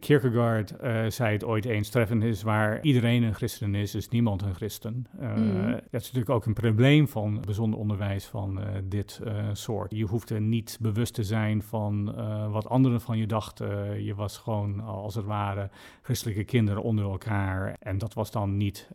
Kierkegaard 0.00 0.74
uh, 0.82 1.04
zei 1.08 1.32
het 1.32 1.44
ooit 1.44 1.64
eens 1.64 1.88
treffend 1.88 2.22
is 2.22 2.42
waar 2.42 2.82
iedereen 2.82 3.22
een 3.22 3.34
christen 3.34 3.74
is, 3.74 3.94
is 3.94 4.08
niemand 4.08 4.42
een 4.42 4.54
christen. 4.54 5.06
Uh, 5.20 5.34
mm. 5.34 5.70
Dat 5.70 6.00
is 6.00 6.12
natuurlijk 6.12 6.30
ook 6.30 6.46
een 6.46 6.54
probleem 6.54 7.08
van 7.08 7.40
bijzonder 7.40 7.78
onderwijs 7.78 8.24
van 8.24 8.58
uh, 8.58 8.66
dit 8.84 9.20
soort. 9.52 9.90
Je 9.94 10.04
hoeft 10.04 10.30
er 10.30 10.40
niet 10.40 10.78
bewust 10.80 11.14
te 11.14 11.24
zijn 11.24 11.62
van 11.62 12.14
wat 12.50 12.68
anderen 12.68 13.00
van 13.00 13.18
je 13.18 13.26
dachten. 13.26 14.04
je 14.04 14.14
was 14.14 14.38
gewoon 14.38 14.80
als 14.80 15.14
het 15.14 15.24
ware 15.24 15.70
christelijke 16.02 16.44
kinderen 16.44 16.82
onder 16.82 17.04
elkaar. 17.04 17.76
En 17.80 17.98
dat 17.98 18.14
was 18.14 18.30
dan 18.30 18.56
niet 18.56 18.88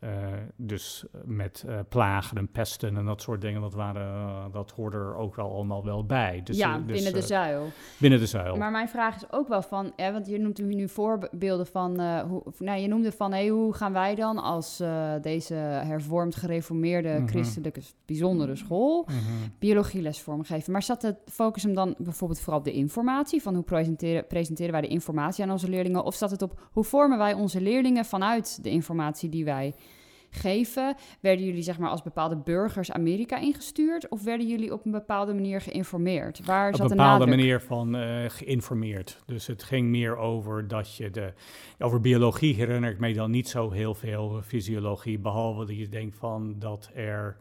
dus 0.55 1.05
met 1.25 1.65
plagen 1.89 2.37
en 2.37 2.51
pesten 2.51 2.97
en 2.97 3.05
dat 3.05 3.21
soort 3.21 3.41
dingen. 3.41 3.61
Dat, 3.61 3.73
waren, 3.73 4.51
dat 4.51 4.71
hoorde 4.71 4.97
er 4.97 5.15
ook 5.15 5.35
wel 5.35 5.53
allemaal 5.53 5.85
wel 5.85 6.05
bij. 6.05 6.41
Dus, 6.43 6.57
ja, 6.57 6.77
dus, 6.77 6.95
binnen 6.95 7.13
de 7.13 7.27
zuil. 7.27 7.71
Binnen 7.97 8.19
de 8.19 8.25
zuil. 8.25 8.55
Maar 8.55 8.71
mijn 8.71 8.89
vraag 8.89 9.15
is 9.15 9.31
ook 9.31 9.47
wel 9.47 9.61
van, 9.61 9.93
ja, 9.95 10.11
want 10.11 10.27
je 10.27 10.39
noemt 10.39 10.48
u 10.57 10.75
nu 10.75 10.89
voorbeelden 10.89 11.67
van, 11.67 12.01
uh, 12.01 12.21
hoe, 12.21 12.43
nou, 12.57 12.79
je 12.79 12.87
noemde 12.87 13.11
van, 13.11 13.31
hey, 13.31 13.47
hoe 13.47 13.73
gaan 13.73 13.93
wij 13.93 14.15
dan 14.15 14.37
als 14.37 14.81
uh, 14.81 15.13
deze 15.21 15.53
hervormd 15.53 16.35
gereformeerde 16.35 17.09
-hmm. 17.09 17.27
christelijke 17.27 17.81
bijzondere 18.05 18.55
school 18.55 19.05
mm 19.07 19.15
-hmm. 19.15 19.51
biologieles 19.59 20.21
vormgeven? 20.21 20.71
Maar 20.71 20.83
zat 20.83 21.01
de 21.01 21.15
focus 21.25 21.63
hem 21.63 21.73
dan 21.73 21.95
bijvoorbeeld 21.97 22.39
vooral 22.39 22.59
op 22.59 22.65
de 22.65 22.73
informatie, 22.73 23.41
van 23.41 23.55
hoe 23.55 23.63
presenteren, 23.63 24.27
presenteren 24.27 24.71
wij 24.71 24.81
de 24.81 24.87
informatie 24.87 25.43
aan 25.43 25.51
onze 25.51 25.69
leerlingen? 25.69 26.03
Of 26.03 26.15
zat 26.15 26.31
het 26.31 26.41
op 26.41 26.59
hoe 26.71 26.83
vormen 26.83 27.17
wij 27.17 27.33
onze 27.33 27.61
leerlingen 27.61 28.05
vanuit 28.05 28.63
de 28.63 28.69
informatie 28.69 29.29
die 29.29 29.45
wij 29.45 29.73
geven? 30.29 30.95
Werden 31.19 31.45
jullie 31.45 31.61
zeg 31.61 31.77
maar 31.79 31.89
als 31.89 32.01
bepaalde 32.01 32.37
burgers 32.37 32.91
Amerika 32.91 33.37
ingestuurd 33.37 34.09
of 34.09 34.23
werden 34.23 34.47
jullie 34.47 34.73
op 34.73 34.85
een 34.85 34.91
bepaalde 34.91 35.33
manier 35.33 35.61
geïnformeerd? 35.61 36.45
Waar 36.45 36.69
op 36.69 36.75
zat 36.75 36.91
een 36.91 36.97
bepaalde 36.97 37.25
manier 37.25 37.61
van 37.61 37.95
uh, 37.95 38.25
geïnformeerd. 38.27 39.21
Dus 39.25 39.47
het 39.47 39.63
ging 39.63 39.89
meer 39.89 40.17
over 40.17 40.67
dat 40.67 40.95
je 40.95 41.09
de 41.09 41.33
over 41.79 42.01
biologie 42.01 42.55
herinner 42.55 42.91
ik 42.91 42.99
mij 42.99 43.13
dan 43.13 43.31
niet 43.31 43.49
zo 43.49 43.71
heel 43.71 43.93
veel 43.93 44.41
fysiologie, 44.45 45.19
behalve 45.19 45.65
dat 45.65 45.77
je 45.77 45.89
denkt 45.89 46.15
van 46.15 46.55
dat 46.59 46.91
er 46.93 47.37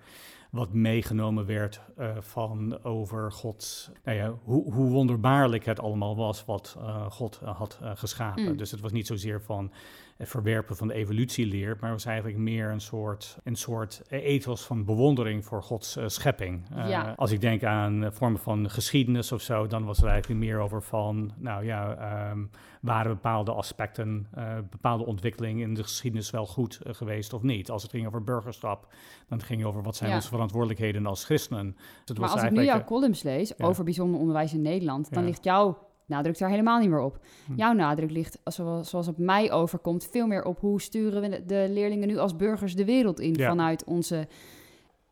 wat 0.50 0.72
meegenomen 0.72 1.46
werd 1.46 1.80
uh, 1.98 2.16
van 2.20 2.84
over 2.84 3.32
God, 3.32 3.90
nou 4.04 4.16
ja, 4.16 4.38
hoe, 4.42 4.72
hoe, 4.72 4.90
wonderbaarlijk 4.90 5.64
het 5.64 5.80
allemaal 5.80 6.16
was 6.16 6.44
wat 6.44 6.76
uh, 6.78 7.10
God 7.10 7.40
had 7.44 7.78
geschapen. 7.82 8.42
Mm. 8.44 8.56
Dus 8.56 8.70
het 8.70 8.80
was 8.80 8.92
niet 8.92 9.06
zozeer 9.06 9.42
van 9.42 9.72
verwerpen 10.18 10.76
van 10.76 10.88
de 10.88 10.94
evolutieleer, 10.94 11.76
maar 11.80 11.90
was 11.90 12.04
eigenlijk 12.04 12.38
meer 12.38 12.70
een 12.70 12.80
soort, 12.80 13.38
een 13.44 13.56
soort 13.56 14.02
ethos 14.08 14.62
van 14.62 14.84
bewondering 14.84 15.44
voor 15.44 15.62
Gods 15.62 15.96
uh, 15.96 16.04
schepping. 16.06 16.62
Uh, 16.76 17.12
Als 17.16 17.30
ik 17.30 17.40
denk 17.40 17.64
aan 17.64 18.08
vormen 18.12 18.40
van 18.40 18.70
geschiedenis 18.70 19.32
of 19.32 19.40
zo, 19.40 19.66
dan 19.66 19.84
was 19.84 20.02
er 20.02 20.08
eigenlijk 20.08 20.40
meer 20.40 20.58
over 20.58 20.82
van, 20.82 21.32
nou 21.36 21.64
ja, 21.64 22.30
um, 22.30 22.50
waren 22.80 23.12
bepaalde 23.12 23.52
aspecten, 23.52 24.26
uh, 24.38 24.54
bepaalde 24.70 25.06
ontwikkelingen 25.06 25.68
in 25.68 25.74
de 25.74 25.82
geschiedenis 25.82 26.30
wel 26.30 26.46
goed 26.46 26.80
geweest 26.84 27.32
of 27.32 27.42
niet. 27.42 27.70
Als 27.70 27.82
het 27.82 27.90
ging 27.90 28.06
over 28.06 28.24
burgerschap, 28.24 28.92
dan 29.28 29.42
ging 29.42 29.60
het 29.60 29.68
over 29.68 29.82
wat 29.82 29.96
zijn 29.96 30.14
onze 30.14 30.28
verantwoordelijkheden 30.28 31.06
als 31.06 31.24
christenen. 31.24 31.76
Dus 32.04 32.18
maar 32.18 32.28
als 32.28 32.42
ik 32.42 32.50
nu 32.50 32.64
jouw 32.64 32.84
columns 32.84 33.22
lees 33.22 33.60
over 33.60 33.84
bijzonder 33.84 34.20
onderwijs 34.20 34.54
in 34.54 34.62
Nederland, 34.62 35.12
dan 35.14 35.24
ligt 35.24 35.44
jouw 35.44 35.86
nadruk 36.08 36.38
daar 36.38 36.50
helemaal 36.50 36.78
niet 36.78 36.88
meer 36.88 37.00
op. 37.00 37.18
Hm. 37.46 37.54
Jouw 37.54 37.72
nadruk 37.72 38.10
ligt, 38.10 38.38
zoals, 38.44 38.90
zoals 38.90 39.08
op 39.08 39.18
mij 39.18 39.52
overkomt, 39.52 40.08
veel 40.10 40.26
meer 40.26 40.44
op 40.44 40.60
hoe 40.60 40.80
sturen 40.80 41.20
we 41.20 41.44
de 41.46 41.66
leerlingen 41.70 42.08
nu 42.08 42.18
als 42.18 42.36
burgers 42.36 42.74
de 42.74 42.84
wereld 42.84 43.20
in 43.20 43.36
vanuit 43.36 43.84
onze 43.84 44.26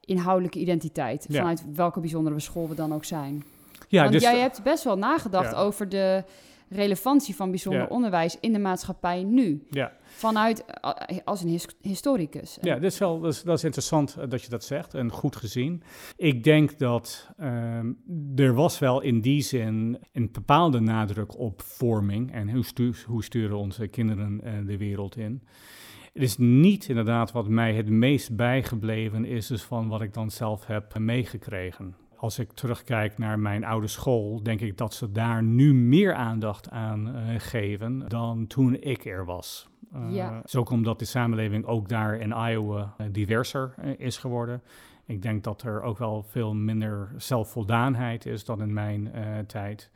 inhoudelijke 0.00 0.58
identiteit. 0.58 1.26
Vanuit 1.30 1.64
welke 1.74 2.00
bijzondere 2.00 2.40
school 2.40 2.68
we 2.68 2.74
dan 2.74 2.94
ook 2.94 3.04
zijn. 3.04 3.44
Ja, 3.88 4.00
Want 4.00 4.12
dus, 4.12 4.22
jij 4.22 4.38
hebt 4.38 4.62
best 4.62 4.84
wel 4.84 4.98
nagedacht 4.98 5.54
over 5.54 5.88
de 5.88 6.24
relevantie 6.68 7.34
van 7.36 7.50
bijzonder 7.50 7.88
onderwijs 7.88 8.36
in 8.40 8.52
de 8.52 8.58
maatschappij 8.58 9.22
nu. 9.22 9.66
Ja. 9.70 9.92
Vanuit 10.02 10.64
eh, 10.64 11.18
als 11.24 11.42
een 11.42 11.60
historicus. 11.80 12.58
Ja, 12.60 12.74
dat 12.74 12.92
is, 12.92 12.98
wel, 12.98 13.20
dat 13.20 13.32
is, 13.32 13.42
dat 13.42 13.56
is, 13.56 13.64
interessant 13.64 14.16
eh, 14.16 14.28
dat 14.28 14.42
je 14.42 14.48
dat 14.48 14.64
zegt 14.64 14.94
en 14.94 15.10
goed 15.10 15.36
gezien. 15.36 15.82
Ik 16.16 16.44
denk 16.44 16.78
dat 16.78 17.30
ehm, 17.38 17.92
er 18.36 18.54
was 18.54 18.78
wel 18.78 19.00
in 19.00 19.20
die 19.20 19.42
zin 19.42 19.98
een 20.12 20.28
bepaalde 20.32 20.80
nadruk 20.80 21.38
op 21.38 21.62
vorming 21.62 22.32
en 22.32 22.50
hoe, 22.50 22.94
hoe 23.06 23.24
sturen 23.24 23.56
onze 23.56 23.86
kinderen 23.86 24.40
uh, 24.44 24.66
de 24.66 24.76
wereld 24.76 25.16
in. 25.16 25.42
Het 26.12 26.22
is 26.22 26.36
niet 26.38 26.88
inderdaad 26.88 27.32
wat 27.32 27.48
mij 27.48 27.74
het 27.74 27.88
meest 27.88 28.36
bijgebleven 28.36 29.24
is, 29.24 29.46
dus 29.46 29.62
van 29.62 29.88
wat 29.88 30.00
ik 30.00 30.14
dan 30.14 30.30
zelf 30.30 30.66
heb 30.66 30.98
meegekregen 30.98 31.96
als 32.16 32.38
ik 32.38 32.52
terugkijk 32.52 33.18
naar 33.18 33.38
mijn 33.38 33.64
oude 33.64 33.86
school, 33.86 34.42
denk 34.42 34.60
ik 34.60 34.76
dat 34.76 34.94
ze 34.94 35.12
daar 35.12 35.42
nu 35.42 35.74
meer 35.74 36.14
aandacht 36.14 36.70
aan 36.70 37.08
uh, 37.08 37.22
geven 37.38 38.08
dan 38.08 38.46
toen 38.46 38.76
ik 38.80 39.04
er 39.04 39.24
was. 39.24 39.68
Uh, 39.94 40.14
ja. 40.14 40.42
Zo 40.44 40.62
komt 40.62 40.84
dat 40.84 40.98
de 40.98 41.04
samenleving 41.04 41.64
ook 41.66 41.88
daar 41.88 42.16
in 42.16 42.30
Iowa 42.30 42.94
uh, 43.00 43.06
diverser 43.10 43.74
is 43.98 44.18
geworden. 44.18 44.62
Ik 45.04 45.22
denk 45.22 45.44
dat 45.44 45.62
er 45.62 45.82
ook 45.82 45.98
wel 45.98 46.22
veel 46.22 46.54
minder 46.54 47.12
zelfvoldaanheid 47.16 48.26
is 48.26 48.44
dan 48.44 48.62
in 48.62 48.72
mijn 48.72 49.10
tijd. 49.46 49.90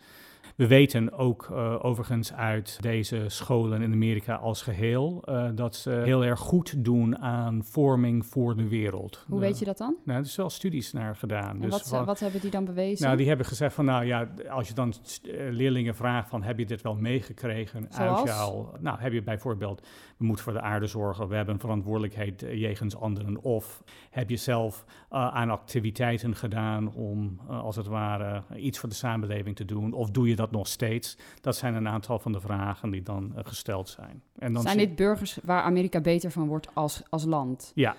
We 0.61 0.67
weten 0.67 1.13
ook 1.13 1.49
uh, 1.53 1.85
overigens 1.85 2.33
uit 2.33 2.79
deze 2.81 3.25
scholen 3.27 3.83
in 3.83 3.93
Amerika 3.93 4.35
als 4.35 4.63
geheel 4.63 5.23
uh, 5.29 5.49
dat 5.55 5.77
ze 5.77 5.91
heel 5.91 6.25
erg 6.25 6.41
goed 6.41 6.85
doen 6.85 7.19
aan 7.19 7.65
vorming 7.65 8.27
voor 8.27 8.57
de 8.57 8.69
wereld. 8.69 9.25
Hoe 9.29 9.41
weet 9.41 9.59
je 9.59 9.65
dat 9.65 9.79
dan? 9.79 9.97
Nou, 10.05 10.19
er 10.19 10.25
is 10.25 10.37
wel 10.37 10.51
studies 10.51 10.93
naar 10.93 11.17
gedaan. 11.17 11.51
En 11.63 11.71
dus 11.71 11.91
wat, 11.91 12.05
wat, 12.05 12.21
hebben 12.21 12.41
die 12.41 12.51
dan 12.51 12.65
bewezen? 12.65 13.05
Nou, 13.05 13.17
die 13.17 13.29
hebben 13.29 13.47
gezegd 13.47 13.75
van, 13.75 13.85
nou 13.85 14.05
ja, 14.05 14.29
als 14.51 14.69
je 14.69 14.75
dan 14.75 14.95
uh, 15.23 15.33
leerlingen 15.51 15.95
vraagt 15.95 16.29
van, 16.29 16.43
heb 16.43 16.59
je 16.59 16.67
dit 16.67 16.83
wel 16.83 16.95
meegekregen 16.95 17.93
uit 17.93 18.27
jou? 18.27 18.67
Nou, 18.81 19.01
heb 19.01 19.13
je 19.13 19.23
bijvoorbeeld, 19.23 19.81
we 20.17 20.25
moeten 20.25 20.45
voor 20.45 20.53
de 20.53 20.61
aarde 20.61 20.87
zorgen, 20.87 21.29
we 21.29 21.35
hebben 21.37 21.55
een 21.55 21.61
verantwoordelijkheid 21.61 22.41
jegens 22.41 22.97
anderen. 22.97 23.43
Of 23.43 23.83
heb 24.11 24.31
je 24.31 24.37
zelf 24.37 24.85
aan 25.09 25.51
activiteiten 25.51 26.37
gedaan 26.37 26.95
om, 26.95 27.41
als 27.49 27.77
het 27.77 27.87
ware, 27.87 28.43
iets 28.57 28.79
voor 28.79 28.89
de 28.89 28.95
samenleving 28.95 29.57
te 29.57 29.65
doen? 29.65 29.93
Of 29.93 30.11
doe 30.11 30.29
je 30.29 30.37
dat 30.37 30.50
nog 30.51 30.67
steeds? 30.67 31.17
Dat 31.41 31.57
zijn 31.57 31.75
een 31.75 31.89
aantal 31.89 32.19
van 32.19 32.33
de 32.33 32.41
vragen 32.41 32.91
die 32.91 33.03
dan 33.03 33.33
uh, 33.37 33.41
gesteld 33.45 33.89
zijn. 33.89 34.23
En 34.39 34.53
dan 34.53 34.63
zijn 34.63 34.79
dit 34.79 34.97
burgers 34.97 35.39
waar 35.43 35.63
Amerika 35.63 36.01
beter 36.01 36.31
van 36.31 36.47
wordt 36.47 36.75
als, 36.75 37.03
als 37.09 37.25
land? 37.25 37.73
Ja. 37.75 37.97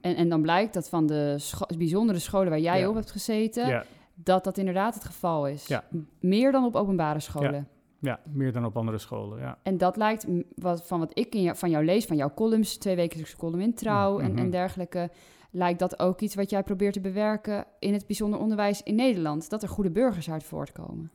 En, 0.00 0.16
en 0.16 0.28
dan 0.28 0.42
blijkt 0.42 0.74
dat 0.74 0.88
van 0.88 1.06
de 1.06 1.38
bijzondere 1.78 2.18
scholen 2.18 2.48
waar 2.48 2.60
jij 2.60 2.86
op 2.86 2.94
hebt 2.94 3.10
gezeten, 3.10 3.68
ja. 3.68 3.84
dat 4.14 4.44
dat 4.44 4.58
inderdaad 4.58 4.94
het 4.94 5.04
geval 5.04 5.48
is. 5.48 5.66
Ja. 5.66 5.84
Meer 6.20 6.52
dan 6.52 6.64
op 6.64 6.74
openbare 6.74 7.20
scholen. 7.20 7.52
Ja. 7.52 7.64
Ja, 8.02 8.20
meer 8.32 8.52
dan 8.52 8.64
op 8.64 8.76
andere 8.76 8.98
scholen, 8.98 9.38
ja. 9.38 9.58
En 9.62 9.78
dat 9.78 9.96
lijkt, 9.96 10.26
wat, 10.54 10.86
van 10.86 10.98
wat 10.98 11.18
ik 11.18 11.34
in 11.34 11.42
jou, 11.42 11.56
van 11.56 11.70
jou 11.70 11.84
lees, 11.84 12.04
van 12.04 12.16
jouw 12.16 12.34
columns, 12.34 12.76
twee 12.76 12.96
wekelijkse 12.96 13.36
column 13.36 13.60
in 13.60 13.74
Trouw 13.74 14.18
en, 14.18 14.26
en 14.26 14.42
mhm. 14.42 14.50
dergelijke, 14.50 15.10
lijkt 15.50 15.78
dat 15.78 15.98
ook 15.98 16.20
iets 16.20 16.34
wat 16.34 16.50
jij 16.50 16.62
probeert 16.62 16.92
te 16.92 17.00
bewerken 17.00 17.64
in 17.78 17.92
het 17.92 18.06
bijzonder 18.06 18.40
onderwijs 18.40 18.82
in 18.82 18.94
Nederland. 18.94 19.50
Dat 19.50 19.62
er 19.62 19.68
goede 19.68 19.90
burgers 19.90 20.30
uit 20.30 20.44
voortkomen. 20.44 21.10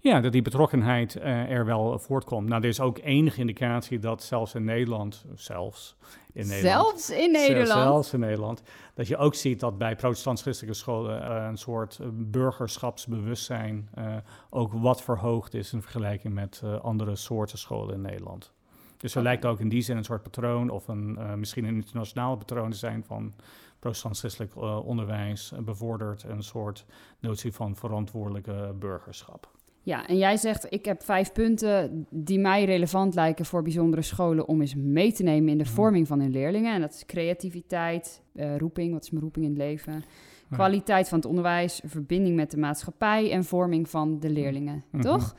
Ja, 0.00 0.20
dat 0.20 0.32
die 0.32 0.42
betrokkenheid 0.42 1.16
uh, 1.16 1.50
er 1.50 1.64
wel 1.64 1.98
voortkomt. 1.98 2.48
Nou, 2.48 2.62
er 2.62 2.68
is 2.68 2.80
ook 2.80 2.98
enige 2.98 3.40
indicatie 3.40 3.98
dat 3.98 4.22
zelfs 4.22 4.54
in 4.54 4.64
Nederland, 4.64 5.24
zelfs 5.34 5.96
in 6.32 6.46
Nederland... 6.46 7.00
Zelfs 7.00 7.10
in 7.10 7.32
Nederland? 7.32 7.68
Zelfs 7.68 8.12
in 8.12 8.20
Nederland. 8.20 8.62
Dat 8.94 9.06
je 9.08 9.16
ook 9.16 9.34
ziet 9.34 9.60
dat 9.60 9.78
bij 9.78 9.96
protestants-christelijke 9.96 10.76
scholen 10.76 11.22
uh, 11.22 11.46
een 11.48 11.56
soort 11.56 12.00
burgerschapsbewustzijn 12.12 13.88
uh, 13.98 14.16
ook 14.50 14.72
wat 14.72 15.02
verhoogd 15.02 15.54
is 15.54 15.72
in 15.72 15.82
vergelijking 15.82 16.34
met 16.34 16.62
andere 16.82 17.16
soorten 17.16 17.58
scholen 17.58 17.94
in 17.94 18.00
Nederland. 18.00 18.52
Dus 18.96 19.14
er 19.14 19.22
lijkt 19.22 19.44
ook 19.44 19.60
in 19.60 19.68
die 19.68 19.82
zin 19.82 19.96
een 19.96 20.04
soort 20.04 20.22
patroon 20.22 20.70
of 20.70 20.88
een, 20.88 21.18
misschien 21.38 21.64
een 21.64 21.74
internationaal 21.74 22.36
patroon 22.36 22.70
te 22.70 22.76
zijn 22.76 23.04
van 23.04 23.34
protestants-christelijk 23.78 24.56
onderwijs 24.84 25.52
bevordert 25.60 26.22
een 26.22 26.42
soort 26.42 26.84
notie 27.20 27.52
van 27.52 27.76
verantwoordelijke 27.76 28.74
burgerschap. 28.78 29.56
Ja, 29.88 30.06
en 30.06 30.18
jij 30.18 30.36
zegt, 30.36 30.66
ik 30.68 30.84
heb 30.84 31.02
vijf 31.02 31.32
punten 31.32 32.06
die 32.10 32.38
mij 32.38 32.64
relevant 32.64 33.14
lijken 33.14 33.44
voor 33.44 33.62
bijzondere 33.62 34.02
scholen 34.02 34.48
om 34.48 34.60
eens 34.60 34.74
mee 34.74 35.12
te 35.12 35.22
nemen 35.22 35.48
in 35.48 35.58
de 35.58 35.64
mhm. 35.64 35.72
vorming 35.72 36.06
van 36.06 36.20
hun 36.20 36.30
leerlingen. 36.30 36.74
En 36.74 36.80
dat 36.80 36.94
is 36.94 37.06
creativiteit, 37.06 38.22
uh, 38.34 38.56
roeping, 38.56 38.92
wat 38.92 39.02
is 39.02 39.10
mijn 39.10 39.22
roeping 39.22 39.44
in 39.44 39.50
het 39.50 39.60
leven, 39.60 40.04
kwaliteit 40.50 41.08
van 41.08 41.18
het 41.18 41.26
onderwijs, 41.26 41.80
verbinding 41.84 42.36
met 42.36 42.50
de 42.50 42.56
maatschappij 42.56 43.30
en 43.32 43.44
vorming 43.44 43.88
van 43.88 44.20
de 44.20 44.30
leerlingen, 44.30 44.84
mhm. 44.90 45.02
toch? 45.02 45.36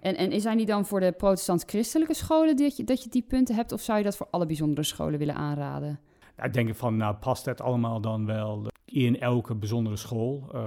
En, 0.00 0.16
en 0.16 0.40
zijn 0.40 0.56
die 0.56 0.66
dan 0.66 0.86
voor 0.86 1.00
de 1.00 1.12
protestants-christelijke 1.12 2.14
scholen 2.14 2.56
dat 2.56 2.76
je, 2.76 2.84
dat 2.84 3.02
je 3.02 3.10
die 3.10 3.24
punten 3.28 3.54
hebt, 3.54 3.72
of 3.72 3.80
zou 3.80 3.98
je 3.98 4.04
dat 4.04 4.16
voor 4.16 4.28
alle 4.30 4.46
bijzondere 4.46 4.82
scholen 4.82 5.18
willen 5.18 5.34
aanraden? 5.34 6.00
Ik 6.42 6.52
denk 6.52 6.74
van, 6.74 6.96
nou 6.96 7.14
past 7.14 7.44
het 7.44 7.60
allemaal 7.60 8.00
dan 8.00 8.26
wel 8.26 8.66
in 8.84 9.20
elke 9.20 9.54
bijzondere 9.54 9.96
school. 9.96 10.50
Uh, 10.54 10.60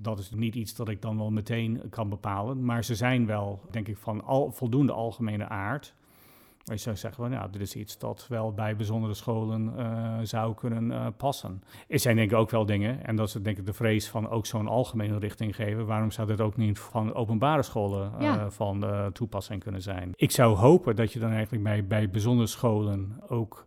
dat 0.00 0.18
is 0.18 0.30
niet 0.30 0.54
iets 0.54 0.74
dat 0.74 0.88
ik 0.88 1.02
dan 1.02 1.16
wel 1.16 1.30
meteen 1.30 1.82
kan 1.90 2.08
bepalen. 2.08 2.64
Maar 2.64 2.84
ze 2.84 2.94
zijn 2.94 3.26
wel, 3.26 3.60
denk 3.70 3.88
ik, 3.88 3.96
van 3.96 4.24
al, 4.24 4.52
voldoende 4.52 4.92
algemene 4.92 5.48
aard. 5.48 5.94
Je 6.64 6.76
zou 6.76 6.96
zeggen, 6.96 7.22
well, 7.22 7.32
nou, 7.38 7.50
dit 7.50 7.60
is 7.60 7.76
iets 7.76 7.98
dat 7.98 8.26
wel 8.28 8.52
bij 8.52 8.76
bijzondere 8.76 9.14
scholen 9.14 9.74
uh, 9.76 10.18
zou 10.22 10.54
kunnen 10.54 10.90
uh, 10.90 11.06
passen. 11.16 11.62
Er 11.88 11.98
zijn 11.98 12.16
denk 12.16 12.30
ik 12.30 12.36
ook 12.36 12.50
wel 12.50 12.66
dingen, 12.66 13.06
en 13.06 13.16
dat 13.16 13.28
is 13.28 13.32
denk 13.32 13.58
ik 13.58 13.66
de 13.66 13.72
vrees 13.72 14.08
van 14.08 14.28
ook 14.28 14.46
zo'n 14.46 14.68
algemene 14.68 15.18
richting 15.18 15.54
geven. 15.56 15.86
Waarom 15.86 16.10
zou 16.10 16.26
dit 16.26 16.40
ook 16.40 16.56
niet 16.56 16.78
van 16.78 17.14
openbare 17.14 17.62
scholen 17.62 18.12
ja. 18.18 18.50
van 18.50 18.84
toepassing 19.12 19.62
kunnen 19.62 19.82
zijn? 19.82 20.12
Ik 20.16 20.30
zou 20.30 20.56
hopen 20.56 20.96
dat 20.96 21.12
je 21.12 21.18
dan 21.18 21.30
eigenlijk 21.30 21.62
bij, 21.62 21.86
bij 21.86 22.10
bijzondere 22.10 22.48
scholen 22.48 23.20
ook 23.28 23.66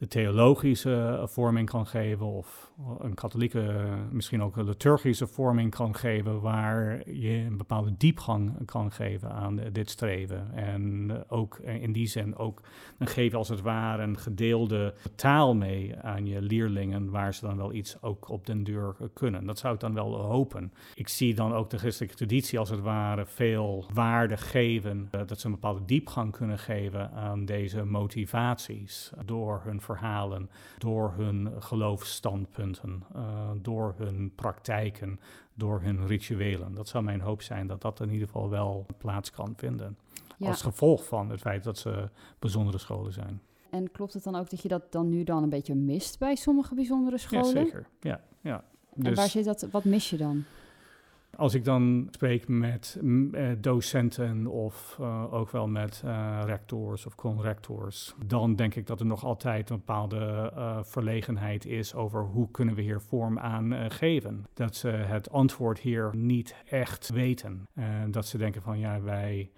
de 0.00 0.08
theologische 0.08 1.24
vorming 1.24 1.70
kan 1.70 1.86
geven 1.86 2.26
of 2.26 2.72
een 2.98 3.14
katholieke, 3.14 3.88
misschien 4.10 4.42
ook 4.42 4.56
een 4.56 4.64
liturgische 4.64 5.26
vorming 5.26 5.70
kan 5.70 5.94
geven, 5.94 6.40
waar 6.40 7.10
je 7.10 7.28
een 7.28 7.56
bepaalde 7.56 7.96
diepgang 7.96 8.64
kan 8.64 8.92
geven 8.92 9.30
aan 9.30 9.60
dit 9.72 9.90
streven. 9.90 10.54
En 10.54 11.10
ook 11.28 11.58
in 11.58 11.92
die 11.92 12.06
zin 12.06 12.36
ook 12.36 12.62
een 12.98 13.06
geven 13.06 13.38
als 13.38 13.48
het 13.48 13.60
ware 13.60 14.02
een 14.02 14.18
gedeelde 14.18 14.94
taal 15.14 15.54
mee 15.54 15.96
aan 15.96 16.26
je 16.26 16.42
leerlingen, 16.42 17.10
waar 17.10 17.34
ze 17.34 17.46
dan 17.46 17.56
wel 17.56 17.72
iets 17.72 18.02
ook 18.02 18.28
op 18.28 18.46
den 18.46 18.64
deur 18.64 18.96
kunnen. 19.14 19.46
Dat 19.46 19.58
zou 19.58 19.74
ik 19.74 19.80
dan 19.80 19.94
wel 19.94 20.16
hopen. 20.16 20.72
Ik 20.94 21.08
zie 21.08 21.34
dan 21.34 21.52
ook 21.52 21.70
de 21.70 21.78
christelijke 21.78 22.16
traditie 22.16 22.58
als 22.58 22.70
het 22.70 22.80
ware 22.80 23.26
veel 23.26 23.84
waarde 23.92 24.36
geven, 24.36 25.08
eh, 25.10 25.20
dat 25.26 25.40
ze 25.40 25.46
een 25.46 25.52
bepaalde 25.52 25.84
diepgang 25.84 26.32
kunnen 26.32 26.58
geven 26.58 27.10
aan 27.10 27.44
deze 27.44 27.84
motivaties 27.84 29.12
door 29.24 29.60
hun 29.64 29.80
verhalen, 29.96 30.50
door 30.78 31.12
hun 31.16 31.62
geloofsstandpunt 31.62 32.80
uh, 33.16 33.50
door 33.62 33.94
hun 33.96 34.32
praktijken, 34.34 35.20
door 35.54 35.80
hun 35.80 36.06
rituelen. 36.06 36.74
Dat 36.74 36.88
zou 36.88 37.04
mijn 37.04 37.20
hoop 37.20 37.42
zijn 37.42 37.66
dat 37.66 37.80
dat 37.80 38.00
in 38.00 38.10
ieder 38.10 38.26
geval 38.26 38.48
wel 38.48 38.86
plaats 38.98 39.30
kan 39.30 39.54
vinden. 39.56 39.96
Als 40.40 40.62
gevolg 40.62 41.04
van 41.04 41.30
het 41.30 41.40
feit 41.40 41.64
dat 41.64 41.78
ze 41.78 42.08
bijzondere 42.38 42.78
scholen 42.78 43.12
zijn. 43.12 43.40
En 43.70 43.90
klopt 43.90 44.14
het 44.14 44.24
dan 44.24 44.34
ook 44.34 44.50
dat 44.50 44.62
je 44.62 44.68
dat 44.68 44.92
dan 44.92 45.08
nu 45.08 45.24
dan 45.24 45.42
een 45.42 45.48
beetje 45.48 45.74
mist 45.74 46.18
bij 46.18 46.34
sommige 46.34 46.74
bijzondere 46.74 47.18
scholen? 47.18 47.46
Ja, 47.46 47.64
zeker. 47.64 47.86
Ja, 48.00 48.20
ja. 48.40 48.64
Dus, 48.94 49.06
en 49.06 49.14
waar 49.14 49.28
zit 49.28 49.44
dat, 49.44 49.68
wat 49.70 49.84
mis 49.84 50.10
je 50.10 50.16
dan? 50.16 50.44
Als 51.40 51.54
ik 51.54 51.64
dan 51.64 52.08
spreek 52.10 52.48
met 52.48 52.98
uh, 53.02 53.48
docenten 53.58 54.46
of 54.46 54.96
uh, 55.00 55.32
ook 55.32 55.50
wel 55.50 55.68
met 55.68 56.02
uh, 56.04 56.40
rectors 56.44 57.06
of 57.06 57.14
conrectors, 57.14 58.14
dan 58.26 58.56
denk 58.56 58.74
ik 58.74 58.86
dat 58.86 59.00
er 59.00 59.06
nog 59.06 59.24
altijd 59.24 59.70
een 59.70 59.76
bepaalde 59.76 60.52
verlegenheid 60.84 61.66
is 61.66 61.94
over 61.94 62.22
hoe 62.22 62.50
kunnen 62.50 62.74
we 62.74 62.82
hier 62.82 63.00
vorm 63.00 63.38
aan 63.38 63.90
geven. 63.90 64.46
Dat 64.54 64.76
ze 64.76 64.88
het 64.88 65.30
antwoord 65.30 65.78
hier 65.78 66.10
niet 66.16 66.54
echt 66.68 67.10
weten. 67.10 67.68
En 67.74 68.10
dat 68.10 68.26
ze 68.26 68.38
denken 68.38 68.62
van 68.62 68.78
ja, 68.78 69.00
wij 69.00 69.50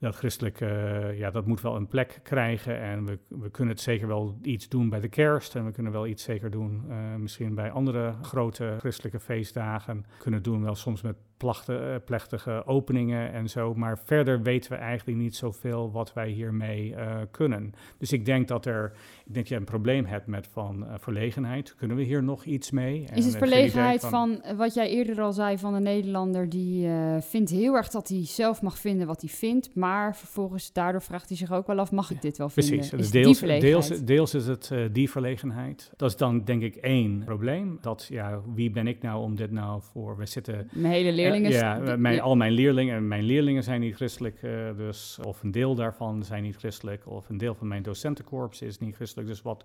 dat 0.00 0.16
christelijk, 0.16 0.60
uh, 0.60 1.18
ja, 1.18 1.30
dat 1.30 1.46
moet 1.46 1.60
wel 1.60 1.76
een 1.76 1.86
plek 1.86 2.20
krijgen. 2.22 2.80
En 2.80 3.06
we, 3.06 3.18
we 3.28 3.50
kunnen 3.50 3.74
het 3.74 3.82
zeker 3.82 4.06
wel 4.06 4.38
iets 4.42 4.68
doen 4.68 4.88
bij 4.88 5.00
de 5.00 5.08
kerst. 5.08 5.54
En 5.54 5.64
we 5.64 5.72
kunnen 5.72 5.92
wel 5.92 6.06
iets 6.06 6.22
zeker 6.22 6.50
doen, 6.50 6.84
uh, 6.88 7.14
misschien 7.14 7.54
bij 7.54 7.70
andere 7.70 8.14
grote 8.22 8.76
christelijke 8.78 9.20
feestdagen. 9.20 10.06
Kunnen 10.18 10.42
doen 10.42 10.62
wel 10.62 10.74
soms 10.74 11.02
met 11.02 11.16
plachte, 11.40 11.72
uh, 11.72 11.94
plechtige 12.04 12.62
openingen 12.66 13.32
en 13.32 13.48
zo. 13.48 13.74
Maar 13.74 13.98
verder 14.04 14.42
weten 14.42 14.72
we 14.72 14.76
eigenlijk 14.76 15.18
niet 15.18 15.36
zoveel 15.36 15.90
wat 15.90 16.12
wij 16.12 16.28
hiermee 16.28 16.94
kunnen. 17.30 17.72
Dus 17.98 18.12
ik 18.12 18.24
denk 18.24 18.48
dat 18.48 18.66
er, 18.66 18.92
ik 19.26 19.34
denk 19.34 19.34
dat 19.34 19.48
je 19.48 19.54
een 19.54 19.64
probleem 19.64 20.04
hebt 20.04 20.26
met 20.26 20.46
van 20.46 20.86
verlegenheid. 20.98 21.74
Kunnen 21.74 21.96
we 21.96 22.02
hier 22.02 22.22
nog 22.22 22.44
iets 22.44 22.70
mee? 22.70 23.04
Is 23.14 23.24
het 23.24 23.36
verlegenheid 23.36 24.00
van, 24.00 24.40
van, 24.42 24.56
wat 24.56 24.74
jij 24.74 24.90
eerder 24.90 25.20
al 25.20 25.32
zei 25.32 25.58
van 25.58 25.74
een 25.74 25.82
Nederlander 25.82 26.48
die 26.48 26.88
vindt 27.20 27.50
heel 27.50 27.74
erg 27.74 27.88
dat 27.88 28.08
hij 28.08 28.26
zelf 28.26 28.62
mag 28.62 28.78
vinden 28.78 29.06
wat 29.06 29.20
hij 29.20 29.30
vindt, 29.30 29.74
maar 29.74 30.16
vervolgens 30.16 30.72
daardoor 30.72 31.02
vraagt 31.02 31.28
hij 31.28 31.36
zich 31.36 31.52
ook 31.52 31.66
wel 31.66 31.78
af, 31.78 31.92
mag 31.92 32.10
ik 32.10 32.22
dit 32.22 32.38
wel 32.38 32.48
vinden? 32.48 32.76
Precies, 32.78 32.98
is 32.98 33.10
deels, 33.10 33.40
deels, 33.40 34.04
deels 34.04 34.34
is 34.34 34.46
het 34.46 34.72
die 34.92 35.10
verlegenheid. 35.10 35.92
Dat 35.96 36.10
is 36.10 36.16
dan 36.16 36.44
denk 36.44 36.62
ik 36.62 36.76
één 36.76 37.22
probleem. 37.24 37.78
Dat, 37.80 38.06
ja, 38.10 38.40
wie 38.54 38.70
ben 38.70 38.86
ik 38.86 39.02
nou 39.02 39.22
om 39.22 39.36
dit 39.36 39.50
nou 39.50 39.82
voor... 39.82 40.16
We 40.16 40.26
zitten... 40.26 40.68
Mijn 40.72 40.92
hele 40.92 41.12
leerlingen... 41.30 41.50
Ja, 41.50 41.96
mijn, 41.96 42.20
al 42.20 42.36
mijn 42.36 42.52
leerlingen, 42.52 42.96
en 42.96 43.08
mijn 43.08 43.22
leerlingen 43.22 43.62
zijn 43.62 43.80
niet 43.80 43.94
christelijk, 43.94 44.42
uh, 44.42 44.76
dus, 44.76 45.18
of 45.24 45.42
een 45.42 45.50
deel 45.50 45.74
daarvan 45.74 46.22
zijn 46.22 46.42
niet 46.42 46.56
christelijk, 46.56 47.06
of 47.06 47.28
een 47.28 47.38
deel 47.38 47.54
van 47.54 47.68
mijn 47.68 47.82
docentenkorps 47.82 48.62
is 48.62 48.78
niet 48.78 48.94
christelijk. 48.94 49.28
Dus 49.28 49.42
wat 49.42 49.64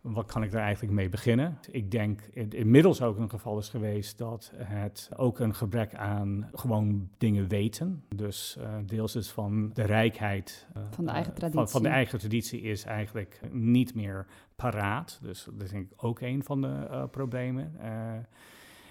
wat 0.00 0.26
kan 0.26 0.42
ik 0.42 0.50
daar 0.50 0.62
eigenlijk 0.62 0.94
mee 0.94 1.08
beginnen? 1.08 1.58
Ik 1.70 1.90
denk 1.90 2.20
in, 2.32 2.50
inmiddels 2.50 3.02
ook 3.02 3.18
een 3.18 3.30
geval 3.30 3.58
is 3.58 3.68
geweest 3.68 4.18
dat 4.18 4.52
het 4.56 5.10
ook 5.16 5.38
een 5.38 5.54
gebrek 5.54 5.94
aan 5.94 6.48
gewoon 6.52 7.08
dingen 7.18 7.48
weten. 7.48 8.04
Dus 8.14 8.56
uh, 8.58 8.74
deels 8.86 9.16
is 9.16 9.30
van 9.30 9.70
de 9.74 9.82
rijkheid 9.82 10.66
uh, 10.76 10.82
van 10.90 11.04
de 11.04 11.10
eigen 11.10 11.34
traditie. 11.34 11.60
Van, 11.60 11.68
van, 11.68 11.82
de 11.82 11.88
eigen 11.88 12.18
traditie 12.18 12.60
is 12.60 12.84
eigenlijk 12.84 13.40
niet 13.50 13.94
meer 13.94 14.26
paraat. 14.56 15.18
Dus 15.22 15.44
dat 15.44 15.62
is 15.62 15.70
denk 15.70 15.90
ik 15.90 16.04
ook 16.04 16.20
een 16.20 16.44
van 16.44 16.60
de 16.60 17.08
problemen. 17.10 17.72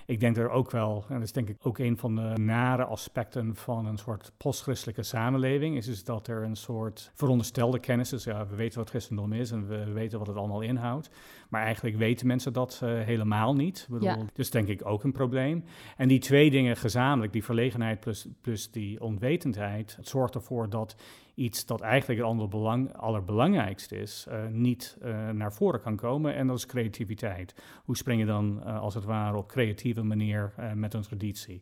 Ik 0.09 0.19
denk 0.19 0.37
er 0.37 0.49
ook 0.49 0.71
wel, 0.71 1.05
en 1.07 1.13
dat 1.13 1.23
is 1.23 1.31
denk 1.31 1.49
ik 1.49 1.57
ook 1.61 1.77
een 1.77 1.97
van 1.97 2.15
de 2.15 2.33
nare 2.35 2.83
aspecten 2.83 3.55
van 3.55 3.85
een 3.85 3.97
soort 3.97 4.31
postchristelijke 4.37 5.03
samenleving, 5.03 5.77
is 5.77 5.85
dus 5.85 6.03
dat 6.03 6.27
er 6.27 6.43
een 6.43 6.55
soort 6.55 7.11
veronderstelde 7.13 7.79
kennis 7.79 8.13
is. 8.13 8.23
Ja, 8.23 8.47
we 8.47 8.55
weten 8.55 8.79
wat 8.79 8.89
christendom 8.89 9.33
is 9.33 9.51
en 9.51 9.67
we 9.67 9.91
weten 9.91 10.19
wat 10.19 10.27
het 10.27 10.37
allemaal 10.37 10.61
inhoudt. 10.61 11.09
Maar 11.49 11.63
eigenlijk 11.63 11.97
weten 11.97 12.27
mensen 12.27 12.53
dat 12.53 12.81
uh, 12.83 12.89
helemaal 12.89 13.55
niet. 13.55 13.87
Bedoel, 13.89 14.07
ja. 14.07 14.25
Dus 14.33 14.51
denk 14.51 14.67
ik 14.67 14.85
ook 14.85 15.03
een 15.03 15.11
probleem. 15.11 15.63
En 15.97 16.07
die 16.07 16.19
twee 16.19 16.49
dingen 16.49 16.77
gezamenlijk, 16.77 17.33
die 17.33 17.43
verlegenheid 17.43 17.99
plus, 17.99 18.27
plus 18.41 18.71
die 18.71 19.01
onwetendheid, 19.01 19.95
het 19.95 20.07
zorgt 20.07 20.35
ervoor 20.35 20.69
dat 20.69 20.95
iets 21.35 21.65
dat 21.65 21.81
eigenlijk 21.81 22.19
het 22.19 22.29
andere 22.29 22.49
belang, 22.49 22.93
allerbelangrijkste 22.93 23.97
is, 23.97 24.27
uh, 24.29 24.47
niet 24.51 24.97
uh, 25.03 25.29
naar 25.29 25.53
voren 25.53 25.81
kan 25.81 25.95
komen. 25.95 26.35
En 26.35 26.47
dat 26.47 26.57
is 26.57 26.65
creativiteit. 26.65 27.55
Hoe 27.85 27.97
spring 27.97 28.19
je 28.19 28.25
dan 28.25 28.61
uh, 28.65 28.79
als 28.79 28.93
het 28.93 29.03
ware 29.03 29.37
op 29.37 29.47
creatieve 29.47 30.03
manier 30.03 30.53
met 30.75 30.93
een 30.93 31.01
traditie 31.01 31.61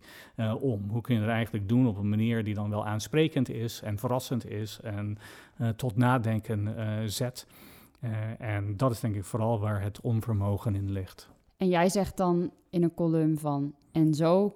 om? 0.59 0.89
Hoe 0.89 1.01
kun 1.01 1.15
je 1.15 1.21
het 1.21 1.29
eigenlijk 1.29 1.69
doen 1.69 1.87
op 1.87 1.97
een 1.97 2.09
manier 2.09 2.43
die 2.43 2.53
dan 2.53 2.69
wel 2.69 2.85
aansprekend 2.85 3.49
is 3.49 3.81
en 3.81 3.97
verrassend 3.97 4.49
is 4.49 4.79
en 4.83 5.17
tot 5.75 5.95
nadenken 5.95 6.75
zet? 7.11 7.47
En 8.39 8.77
dat 8.77 8.91
is 8.91 8.99
denk 8.99 9.15
ik 9.15 9.23
vooral 9.23 9.59
waar 9.59 9.81
het 9.81 10.01
onvermogen 10.01 10.75
in 10.75 10.91
ligt. 10.91 11.29
En 11.57 11.67
jij 11.67 11.89
zegt 11.89 12.17
dan 12.17 12.51
in 12.69 12.83
een 12.83 12.93
column 12.93 13.37
van, 13.37 13.75
en 13.91 14.13
zo 14.13 14.55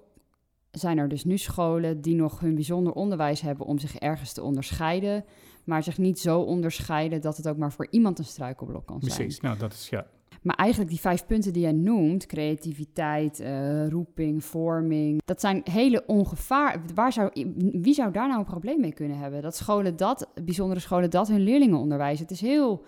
zijn 0.70 0.98
er 0.98 1.08
dus 1.08 1.24
nu 1.24 1.38
scholen 1.38 2.00
die 2.00 2.14
nog 2.14 2.40
hun 2.40 2.54
bijzonder 2.54 2.92
onderwijs 2.92 3.40
hebben 3.40 3.66
om 3.66 3.78
zich 3.78 3.96
ergens 3.96 4.32
te 4.32 4.42
onderscheiden, 4.42 5.24
maar 5.64 5.82
zich 5.82 5.98
niet 5.98 6.18
zo 6.18 6.40
onderscheiden 6.40 7.20
dat 7.20 7.36
het 7.36 7.48
ook 7.48 7.56
maar 7.56 7.72
voor 7.72 7.86
iemand 7.90 8.18
een 8.18 8.24
struikelblok 8.24 8.86
kan 8.86 9.00
zijn. 9.00 9.14
Precies, 9.14 9.40
nou 9.40 9.58
dat 9.58 9.72
is 9.72 9.88
ja. 9.88 10.06
Maar 10.42 10.56
eigenlijk 10.56 10.90
die 10.90 11.00
vijf 11.00 11.26
punten 11.26 11.52
die 11.52 11.62
jij 11.62 11.72
noemt, 11.72 12.26
creativiteit, 12.26 13.40
uh, 13.40 13.88
roeping, 13.88 14.44
vorming, 14.44 15.22
dat 15.24 15.40
zijn 15.40 15.60
hele 15.64 16.06
ongevaar. 16.06 16.80
Waar 16.94 17.12
zou, 17.12 17.30
wie 17.72 17.94
zou 17.94 18.12
daar 18.12 18.28
nou 18.28 18.38
een 18.38 18.44
probleem 18.44 18.80
mee 18.80 18.92
kunnen 18.92 19.18
hebben? 19.18 19.42
Dat 19.42 19.56
scholen 19.56 19.96
dat, 19.96 20.28
bijzondere 20.44 20.80
scholen 20.80 21.10
dat 21.10 21.28
hun 21.28 21.40
leerlingen 21.40 21.78
onderwijzen. 21.78 22.22
Het 22.22 22.34
is 22.34 22.40
heel 22.40 22.84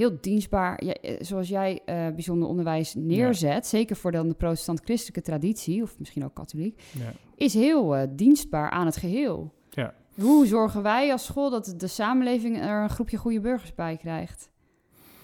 heel 0.00 0.18
dienstbaar, 0.20 0.78
eh, 0.78 1.16
zoals 1.20 1.48
jij 1.48 1.80
uh, 1.86 2.08
bijzonder 2.08 2.48
onderwijs 2.48 2.94
neerzet, 2.94 3.66
zeker 3.66 3.96
voor 3.96 4.12
dan 4.12 4.28
de 4.28 4.34
protestant-christelijke 4.34 5.20
traditie, 5.22 5.82
of 5.82 5.98
misschien 5.98 6.24
ook 6.24 6.34
katholiek, 6.34 6.82
ja. 6.92 7.12
is 7.36 7.54
heel 7.54 7.96
uh, 7.96 8.02
dienstbaar 8.10 8.70
aan 8.70 8.86
het 8.86 8.96
geheel. 8.96 9.54
Ja. 9.70 9.94
Hoe 10.14 10.46
zorgen 10.46 10.82
wij 10.82 11.12
als 11.12 11.24
school 11.24 11.50
dat 11.50 11.74
de 11.76 11.86
samenleving 11.86 12.60
er 12.60 12.82
een 12.82 12.90
groepje 12.90 13.16
goede 13.16 13.40
burgers 13.40 13.74
bij 13.74 13.96
krijgt? 13.96 14.50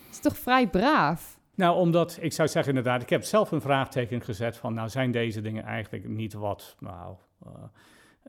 Dat 0.05 0.15
is 0.15 0.21
toch 0.21 0.37
vrij 0.37 0.69
braaf? 0.69 1.41
Nou, 1.55 1.77
omdat 1.77 2.19
ik 2.21 2.33
zou 2.33 2.49
zeggen 2.49 2.77
inderdaad, 2.77 3.03
ik 3.03 3.11
heb 3.11 3.23
zelf 3.23 3.51
een 3.51 3.61
vraagteken 3.61 4.21
gezet 4.21 4.57
van, 4.57 4.75
nou 4.75 4.89
zijn 4.89 5.11
deze 5.11 5.41
dingen 5.41 5.65
eigenlijk 5.65 6.09
niet 6.09 6.33
wat, 6.33 6.77
nou, 6.81 7.17
uh, 7.47 7.53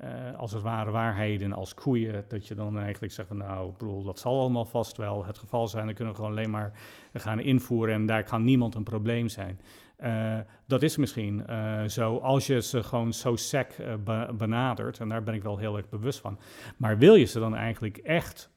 uh, 0.04 0.38
als 0.38 0.52
het 0.52 0.62
ware 0.62 0.92
waarheden 0.92 1.54
als 1.54 1.74
koeien, 1.74 2.26
dat 2.28 2.48
je 2.48 2.56
dan 2.56 2.80
eigenlijk 2.80 3.14
zegt 3.14 3.28
van 3.28 3.38
nou, 3.38 3.72
bedoel, 3.78 4.04
dat 4.04 4.20
zal 4.20 4.40
allemaal 4.40 4.66
vast 4.66 4.98
wel 4.98 5.26
het 5.26 5.38
geval 5.38 5.68
zijn. 5.68 5.86
Dan 5.86 5.94
kunnen 5.94 6.14
we 6.14 6.20
gewoon 6.20 6.36
alleen 6.36 6.50
maar 6.50 6.72
gaan 7.14 7.40
invoeren 7.40 7.94
en 7.94 8.06
daar 8.06 8.24
kan 8.24 8.44
niemand 8.44 8.76
een 8.76 8.84
probleem 8.84 9.30
zijn. 9.30 9.60
Uh, 10.04 10.38
dat 10.66 10.82
is 10.82 10.98
misschien 10.98 11.44
uh, 11.50 11.84
zo 11.84 12.18
als 12.18 12.48
je 12.48 12.62
ze 12.62 12.84
gewoon 12.84 13.14
zo 13.14 13.36
sec 13.36 13.76
be 14.04 14.34
benadert, 14.38 15.00
en 15.00 15.10
daar 15.10 15.24
ben 15.24 15.34
ik 15.34 15.44
wel 15.44 15.58
heel 15.58 15.78
erg 15.78 15.90
bewust 15.90 16.20
van. 16.20 16.40
Maar 16.78 16.98
wil 16.98 17.16
je 17.16 17.26
ze 17.26 17.40
dan 17.40 17.56
eigenlijk 17.56 17.98
echt 17.98 18.50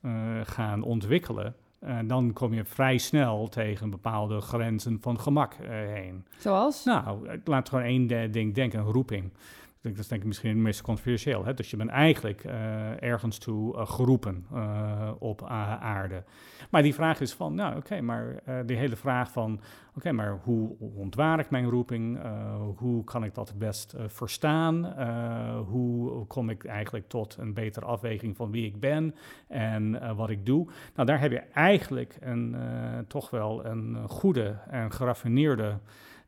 gaan 0.45 0.83
ontwikkelen, 0.83 1.55
dan 2.05 2.33
kom 2.33 2.55
je 2.55 2.65
vrij 2.65 2.99
snel 2.99 3.49
tegen 3.49 3.91
bepaalde 3.91 4.41
grenzen 4.41 4.99
van 5.01 5.21
gemak 5.21 5.55
heen. 5.69 6.27
Zoals? 6.39 6.85
Nou, 6.85 7.41
laat 7.45 7.69
gewoon 7.69 7.85
één 7.85 8.33
ding 8.33 8.55
denken, 8.55 8.79
een 8.79 8.93
roeping 8.93 9.33
dat 9.83 9.99
is 9.99 10.09
denk 10.09 10.21
ik 10.21 10.27
misschien 10.27 10.49
het 10.51 10.59
meest 10.59 10.81
controversieel. 10.81 11.45
Hè? 11.45 11.55
Dus 11.55 11.71
je 11.71 11.77
bent 11.77 11.91
eigenlijk 11.91 12.45
uh, 12.45 13.03
ergens 13.03 13.39
toe 13.39 13.77
uh, 13.77 13.87
geroepen 13.87 14.47
uh, 14.55 15.11
op 15.19 15.45
aarde. 15.81 16.25
Maar 16.71 16.83
die 16.83 16.95
vraag 16.95 17.21
is 17.21 17.33
van, 17.33 17.55
nou 17.55 17.77
oké, 17.77 18.01
maar 18.01 18.43
die 18.67 18.77
hele 18.77 18.97
vraag 18.97 19.33
van, 19.33 19.61
oké, 19.97 20.13
maar 20.13 20.41
hoe 20.43 20.77
ontwaar 20.79 21.39
ik 21.39 21.51
mijn 21.51 21.69
roeping? 21.69 22.19
hoe 22.77 23.05
kan 23.05 23.25
ik 23.25 23.35
dat 23.35 23.49
het 23.49 23.59
best 23.59 23.95
verstaan? 24.07 24.85
hoe 25.69 26.27
kom 26.27 26.51
ik 26.51 26.65
eigenlijk 26.65 27.09
tot 27.09 27.37
een 27.39 27.55
betere 27.55 27.87
afweging 27.87 28.37
van 28.37 28.51
wie 28.51 28.67
ik 28.67 28.81
ben 28.81 29.15
en 29.49 30.15
wat 30.17 30.31
ik 30.31 30.47
doe? 30.47 30.69
Nou, 30.95 31.07
daar 31.07 31.21
heb 31.21 31.31
je 31.31 31.43
eigenlijk 31.53 32.17
een, 32.21 32.57
toch 33.09 33.31
wel 33.31 33.65
een 33.65 34.09
goede 34.09 34.57
en 34.69 34.93
geraffineerde 34.93 35.79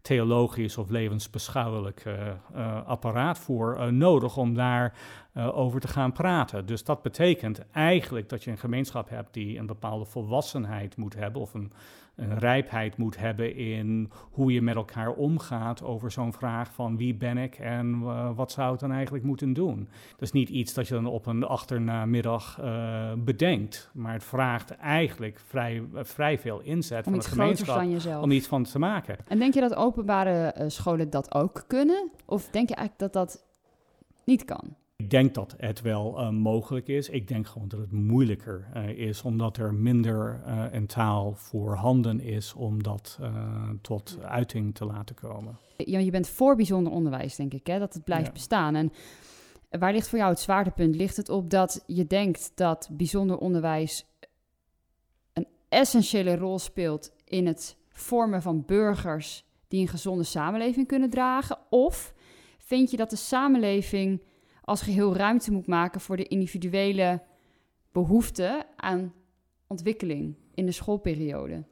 theologisch 0.03 0.79
of 0.79 0.91
levensbeschouwelijk 0.91 2.05
uh, 2.05 2.15
uh, 2.57 2.87
apparaat 2.87 3.39
voor 3.39 3.77
uh, 3.79 3.87
nodig 3.87 4.37
om 4.37 4.55
daar 4.55 4.95
over 5.35 5.81
te 5.81 5.89
gaan 5.89 6.13
praten. 6.13 6.67
Dus 6.67 6.85
dat 6.85 7.03
betekent 7.03 7.71
eigenlijk 7.71 8.29
dat 8.29 8.45
je 8.45 8.51
een 8.51 8.59
gemeenschap 8.59 9.09
hebt 9.09 9.35
die 9.35 9.59
een 9.59 9.67
bepaalde 9.67 10.05
volwassenheid 10.05 10.97
moet 10.97 11.15
hebben 11.15 11.43
of 11.43 11.55
een 11.55 11.73
een 12.15 12.39
rijpheid 12.39 12.97
moet 12.97 13.19
hebben 13.19 13.57
in 13.57 14.11
hoe 14.31 14.53
je 14.53 14.63
met 14.63 14.75
elkaar 14.75 15.13
omgaat 15.13 15.83
over 15.83 16.11
zo'n 16.11 16.33
vraag 16.33 16.73
van 16.73 16.97
wie 16.97 17.15
ben 17.15 17.39
ik 17.39 17.55
en 17.55 18.01
uh, 18.03 18.31
wat 18.35 18.53
zou 18.53 18.71
het 18.71 18.81
dan 18.81 18.93
eigenlijk 18.93 19.25
moeten 19.25 19.53
doen. 19.53 19.89
Dat 20.11 20.23
is 20.23 20.33
niet 20.33 20.49
iets 20.49 20.75
dat 20.75 20.89
je 20.89 20.95
dan 20.95 21.07
op 21.07 21.27
een 21.27 21.45
achternamiddag 21.45 22.59
uh, 22.61 23.13
bedenkt, 23.19 23.91
maar 23.93 24.13
het 24.13 24.25
vraagt 24.25 24.71
eigenlijk 24.71 25.39
vrij, 25.47 25.83
vrij 25.93 26.39
veel 26.39 26.61
inzet 26.61 27.07
om 27.07 27.13
van 27.13 27.23
de 27.23 27.29
gemeenschap 27.29 27.77
van 27.77 27.91
jezelf. 27.91 28.23
om 28.23 28.31
iets 28.31 28.47
van 28.47 28.63
te 28.63 28.79
maken. 28.79 29.17
En 29.27 29.39
denk 29.39 29.55
je 29.55 29.61
dat 29.61 29.75
openbare 29.75 30.55
scholen 30.67 31.11
dat 31.11 31.35
ook 31.35 31.65
kunnen? 31.67 32.11
Of 32.27 32.49
denk 32.49 32.69
je 32.69 32.75
eigenlijk 32.75 33.13
dat 33.13 33.29
dat 33.29 33.45
niet 34.25 34.45
kan? 34.45 34.77
Ik 35.03 35.11
denk 35.11 35.35
dat 35.35 35.55
het 35.59 35.81
wel 35.81 36.21
uh, 36.21 36.29
mogelijk 36.29 36.89
is. 36.89 37.09
Ik 37.09 37.29
denk 37.29 37.47
gewoon 37.47 37.69
dat 37.69 37.81
het 37.81 37.93
moeilijker 37.93 38.69
uh, 38.77 38.89
is, 38.89 39.23
omdat 39.23 39.57
er 39.57 39.75
minder 39.75 40.43
uh, 40.47 40.65
een 40.71 40.87
taal 40.87 41.35
voorhanden 41.35 42.21
is 42.21 42.55
om 42.55 42.83
dat 42.83 43.19
tot 43.81 44.19
uiting 44.23 44.75
te 44.75 44.85
laten 44.85 45.15
komen. 45.15 45.59
Ja, 45.77 45.99
je 45.99 46.11
bent 46.11 46.29
voor 46.29 46.57
bijzonder 46.57 46.93
onderwijs, 46.93 47.37
denk 47.37 47.53
ik, 47.53 47.67
hè? 47.67 47.79
dat 47.79 47.95
het 47.95 48.05
blijft 48.05 48.27
ja. 48.27 48.33
bestaan. 48.33 48.75
En 48.75 48.93
waar 49.71 49.93
ligt 49.93 50.09
voor 50.09 50.19
jou 50.19 50.31
het 50.31 50.41
zwaartepunt? 50.41 50.95
Ligt 50.95 51.17
het 51.17 51.29
op 51.29 51.51
dat 51.51 51.83
je 51.87 52.07
denkt 52.07 52.53
dat 52.55 52.89
bijzonder 52.93 53.39
onderwijs 53.39 54.07
een 55.33 55.47
essentiële 55.69 56.37
rol 56.37 56.59
speelt 56.59 57.13
in 57.25 57.47
het 57.47 57.77
vormen 57.89 58.43
van 58.43 58.65
burgers 58.67 59.45
die 59.69 59.81
een 59.81 59.89
gezonde 59.89 60.25
samenleving 60.25 60.87
kunnen 60.87 61.11
dragen? 61.11 61.59
Of 61.71 62.15
vind 62.59 62.91
je 62.91 62.97
dat 62.97 63.11
de 63.11 63.17
samenleving 63.17 64.23
als 64.65 64.83
geheel 64.83 65.17
ruimte 65.17 65.53
moet 65.53 65.67
maken 65.67 66.01
voor 66.01 66.17
de 66.17 66.27
individuele 66.27 67.23
behoefte 67.93 68.67
aan 68.77 69.13
ontwikkeling 69.67 70.37
in 70.55 70.67
de 70.67 70.73
schoolperiode? 70.73 71.65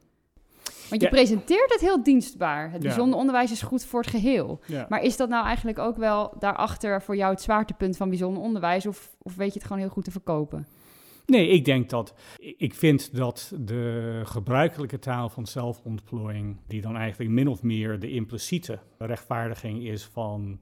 Want 0.89 1.01
je 1.01 1.09
presenteert 1.09 1.71
het 1.71 1.81
heel 1.81 2.03
dienstbaar. 2.03 2.71
Het 2.71 2.81
bijzonder 2.81 3.19
onderwijs 3.19 3.51
is 3.51 3.61
goed 3.61 3.85
voor 3.85 3.99
het 3.99 4.09
geheel. 4.09 4.59
Maar 4.89 5.03
is 5.03 5.17
dat 5.17 5.29
nou 5.29 5.45
eigenlijk 5.45 5.79
ook 5.79 5.97
wel 5.97 6.33
daarachter 6.39 7.01
voor 7.01 7.15
jou 7.15 7.31
het 7.31 7.41
zwaartepunt 7.41 7.97
van 7.97 8.09
bijzonder 8.09 8.43
onderwijs? 8.43 8.85
Of, 8.85 9.15
of 9.21 9.35
weet 9.35 9.53
je 9.53 9.59
het 9.59 9.67
gewoon 9.67 9.81
heel 9.81 9.91
goed 9.91 10.03
te 10.03 10.11
verkopen? 10.11 10.67
Nee, 11.25 11.47
ik 11.47 11.65
denk 11.65 11.89
dat. 11.89 12.13
Ik 12.57 12.73
vind 12.73 13.15
dat 13.15 13.53
de 13.59 14.21
gebruikelijke 14.23 14.99
taal 14.99 15.29
van 15.29 15.45
zelfontplooiing, 15.45 16.57
die 16.67 16.81
dan 16.81 16.95
eigenlijk 16.95 17.31
min 17.31 17.47
of 17.47 17.63
meer 17.63 17.99
de 17.99 18.11
impliciete 18.11 18.79
rechtvaardiging 18.97 19.87
is 19.87 20.03
van 20.03 20.59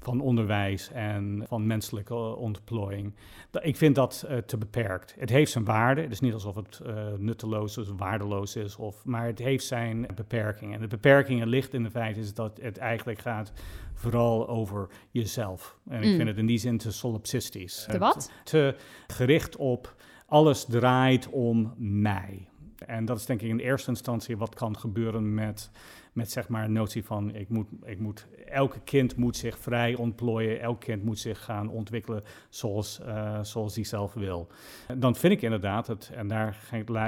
van 0.00 0.20
onderwijs 0.20 0.90
en 0.92 1.44
van 1.48 1.66
menselijke 1.66 2.14
ontplooiing. 2.36 3.14
Ik 3.62 3.76
vind 3.76 3.94
dat 3.94 4.26
uh, 4.30 4.36
te 4.36 4.56
beperkt. 4.56 5.14
Het 5.18 5.30
heeft 5.30 5.52
zijn 5.52 5.64
waarde. 5.64 6.00
Het 6.00 6.12
is 6.12 6.20
niet 6.20 6.32
alsof 6.32 6.54
het 6.54 6.80
uh, 6.86 6.94
nutteloos 7.18 7.78
of 7.78 7.88
waardeloos 7.96 8.56
is, 8.56 8.76
of, 8.76 9.04
maar 9.04 9.26
het 9.26 9.38
heeft 9.38 9.64
zijn 9.64 10.06
beperkingen. 10.14 10.74
En 10.74 10.80
de 10.80 10.86
beperkingen 10.86 11.48
ligt 11.48 11.74
in 11.74 11.82
de 11.82 11.90
feit 11.90 12.16
is 12.16 12.34
dat 12.34 12.58
het 12.62 12.78
eigenlijk 12.78 13.18
gaat 13.18 13.52
vooral 13.94 14.48
over 14.48 14.88
jezelf. 15.10 15.78
En 15.88 16.02
ik 16.02 16.08
mm. 16.08 16.16
vind 16.16 16.28
het 16.28 16.38
in 16.38 16.46
die 16.46 16.58
zin 16.58 16.78
te 16.78 16.92
solipsistisch. 16.92 17.86
Te 17.90 17.98
wat? 17.98 18.32
Te 18.44 18.74
gericht 19.06 19.56
op 19.56 19.94
alles 20.26 20.64
draait 20.64 21.28
om 21.28 21.74
mij. 21.76 22.48
En 22.78 23.04
dat 23.04 23.18
is 23.18 23.26
denk 23.26 23.42
ik 23.42 23.48
in 23.48 23.58
eerste 23.58 23.90
instantie 23.90 24.36
wat 24.36 24.54
kan 24.54 24.78
gebeuren 24.78 25.34
met, 25.34 25.70
met 26.12 26.30
zeg 26.30 26.48
maar 26.48 26.70
notie 26.70 27.04
van 27.04 27.34
ik 27.34 27.48
moet, 27.48 27.66
ik 27.84 27.98
moet, 27.98 28.26
elke 28.46 28.80
kind 28.80 29.16
moet 29.16 29.36
zich 29.36 29.58
vrij 29.58 29.94
ontplooien, 29.94 30.60
elk 30.60 30.80
kind 30.80 31.04
moet 31.04 31.18
zich 31.18 31.44
gaan 31.44 31.68
ontwikkelen 31.68 32.22
zoals, 32.48 33.00
uh, 33.06 33.38
zoals 33.42 33.74
hij 33.74 33.84
zelf 33.84 34.14
wil. 34.14 34.48
Dan 34.96 35.14
vind 35.14 35.32
ik 35.32 35.42
inderdaad, 35.42 35.86
het, 35.86 36.10
en 36.14 36.28
daar 36.28 36.58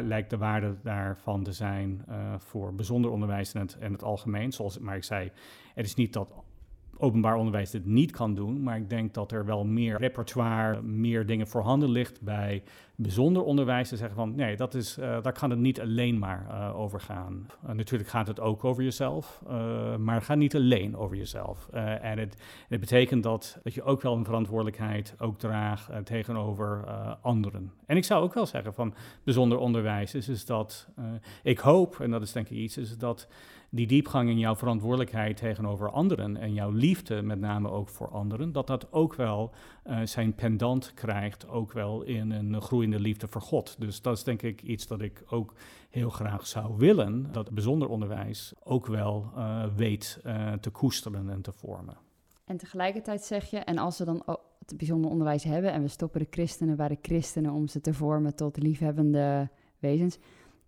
lijkt 0.02 0.30
de 0.30 0.38
waarde 0.38 0.76
daarvan 0.82 1.42
te 1.42 1.52
zijn 1.52 2.04
uh, 2.08 2.34
voor 2.38 2.74
bijzonder 2.74 3.10
onderwijs 3.10 3.52
en 3.52 3.60
het, 3.60 3.76
het 3.80 4.02
algemeen. 4.02 4.52
Zoals 4.52 4.78
maar 4.78 4.96
ik 4.96 5.04
zei, 5.04 5.30
het 5.74 5.86
is 5.86 5.94
niet 5.94 6.12
dat 6.12 6.32
openbaar 6.98 7.36
onderwijs 7.36 7.70
dit 7.70 7.86
niet 7.86 8.10
kan 8.10 8.34
doen. 8.34 8.62
Maar 8.62 8.76
ik 8.76 8.90
denk 8.90 9.14
dat 9.14 9.32
er 9.32 9.44
wel 9.44 9.64
meer 9.64 9.98
repertoire, 9.98 10.82
meer 10.82 11.26
dingen 11.26 11.46
voorhanden 11.46 11.90
ligt 11.90 12.20
bij 12.20 12.62
bijzonder 12.94 13.42
onderwijs. 13.42 13.88
Te 13.88 13.96
zeggen 13.96 14.16
van 14.16 14.34
nee, 14.34 14.56
dat 14.56 14.74
is, 14.74 14.98
uh, 14.98 15.22
daar 15.22 15.32
kan 15.32 15.50
het 15.50 15.58
niet 15.58 15.80
alleen 15.80 16.18
maar 16.18 16.46
uh, 16.50 16.78
over 16.78 17.00
gaan. 17.00 17.46
Uh, 17.66 17.72
natuurlijk 17.72 18.10
gaat 18.10 18.26
het 18.26 18.40
ook 18.40 18.64
over 18.64 18.82
jezelf, 18.82 19.42
maar 19.98 20.14
het 20.14 20.24
gaat 20.24 20.36
niet 20.36 20.54
alleen 20.54 20.96
over 20.96 21.16
jezelf. 21.16 21.68
en 21.72 22.18
het, 22.18 22.36
het, 22.68 22.80
betekent 22.80 23.22
dat, 23.22 23.58
dat 23.62 23.74
je 23.74 23.82
ook 23.82 24.02
wel 24.02 24.16
een 24.16 24.24
verantwoordelijkheid 24.24 25.14
ook 25.18 25.38
draagt 25.38 25.90
tegenover 26.04 26.84
anderen. 27.20 27.72
En 27.86 27.96
ik 27.96 28.04
zou 28.04 28.22
ook 28.22 28.34
wel 28.34 28.46
zeggen 28.46 28.74
van 28.74 28.94
bijzonder 29.24 29.58
onderwijs 29.58 30.14
is, 30.14 30.28
is 30.28 30.46
dat 30.46 30.88
ik 31.42 31.58
hoop, 31.58 32.00
en 32.00 32.10
dat 32.10 32.22
is 32.22 32.32
denk 32.32 32.48
ik 32.48 32.56
iets, 32.56 32.76
is 32.76 32.98
dat 32.98 33.28
die 33.70 33.86
diepgang 33.86 34.28
in 34.28 34.38
jouw 34.38 34.56
verantwoordelijkheid 34.56 35.36
tegenover 35.36 35.90
anderen 35.90 36.36
en 36.36 36.52
jouw 36.54 36.70
liefde 36.70 37.22
met 37.22 37.40
name 37.40 37.70
ook 37.70 37.88
voor 37.88 38.08
anderen, 38.08 38.52
dat 38.52 38.66
dat 38.66 38.92
ook 38.92 39.14
wel 39.14 39.50
uh, 39.86 40.00
zijn 40.04 40.34
pendant 40.34 40.94
krijgt, 40.94 41.48
ook 41.48 41.72
wel 41.72 42.02
in 42.02 42.30
een 42.30 42.60
groeiende 42.60 43.00
liefde 43.00 43.28
voor 43.28 43.40
God. 43.40 43.76
Dus 43.78 44.02
dat 44.02 44.16
is 44.16 44.24
denk 44.24 44.42
ik 44.42 44.62
iets 44.62 44.86
dat 44.86 45.00
ik 45.00 45.22
ook 45.26 45.54
heel 45.90 46.10
graag 46.10 46.46
zou 46.46 46.76
willen, 46.76 47.32
dat 47.32 47.50
bijzonder 47.50 47.88
onderwijs 47.88 48.52
ook 48.62 48.86
wel 48.86 49.30
uh, 49.36 49.64
weet 49.76 50.20
uh, 50.26 50.52
te 50.52 50.70
koesteren 50.70 51.30
en 51.30 51.42
te 51.42 51.52
vormen. 51.52 51.96
En 52.44 52.56
tegelijkertijd 52.56 53.22
zeg 53.22 53.50
je, 53.50 53.58
en 53.58 53.78
als 53.78 53.98
we 53.98 54.04
dan 54.04 54.22
het 54.58 54.76
bijzonder 54.76 55.10
onderwijs 55.10 55.44
hebben 55.44 55.72
en 55.72 55.82
we 55.82 55.88
stoppen 55.88 56.20
de 56.20 56.26
christenen 56.30 56.76
bij 56.76 56.88
de 56.88 56.98
christenen 57.02 57.52
om 57.52 57.68
ze 57.68 57.80
te 57.80 57.94
vormen 57.94 58.34
tot 58.34 58.56
liefhebbende 58.56 59.50
wezens, 59.78 60.18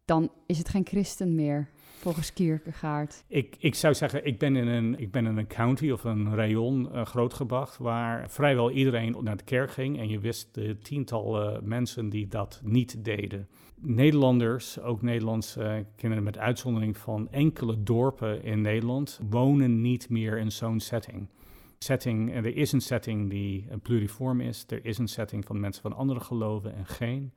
dan 0.04 0.30
is 0.46 0.58
het 0.58 0.68
geen 0.68 0.86
christen 0.86 1.34
meer 1.34 1.68
volgens 2.00 2.32
Kierkegaard? 2.32 3.24
Ik, 3.26 3.56
ik 3.58 3.74
zou 3.74 3.94
zeggen, 3.94 4.26
ik 4.26 4.38
ben 4.38 4.56
in 4.56 4.66
een, 4.66 4.98
ik 4.98 5.10
ben 5.10 5.26
in 5.26 5.36
een 5.36 5.46
county 5.46 5.90
of 5.90 6.04
een 6.04 6.34
rayon 6.34 6.88
uh, 6.92 7.04
grootgebracht 7.04 7.78
waar 7.78 8.30
vrijwel 8.30 8.70
iedereen 8.70 9.16
naar 9.20 9.36
de 9.36 9.44
kerk 9.44 9.70
ging 9.70 9.98
en 9.98 10.08
je 10.08 10.18
wist 10.18 10.54
de 10.54 10.78
tientallen 10.78 11.68
mensen 11.68 12.08
die 12.08 12.28
dat 12.28 12.60
niet 12.64 13.04
deden. 13.04 13.48
Nederlanders, 13.82 14.80
ook 14.80 15.02
Nederlandse 15.02 15.86
kinderen 15.96 16.24
met 16.24 16.38
uitzondering 16.38 16.96
van 16.96 17.28
enkele 17.30 17.82
dorpen 17.82 18.42
in 18.42 18.60
Nederland, 18.60 19.20
wonen 19.30 19.80
niet 19.80 20.08
meer 20.08 20.38
in 20.38 20.52
zo'n 20.52 20.80
setting 20.80 21.28
setting, 21.84 22.34
er 22.34 22.56
is 22.56 22.72
een 22.72 22.80
setting 22.80 23.30
die 23.30 23.66
een 23.68 23.80
pluriform 23.80 24.40
is. 24.40 24.64
Er 24.68 24.84
is 24.84 24.98
een 24.98 25.08
setting 25.08 25.44
van 25.44 25.60
mensen 25.60 25.82
van 25.82 25.92
andere 25.92 26.20
geloven 26.20 26.74
en 26.74 26.86
geen. 26.86 27.32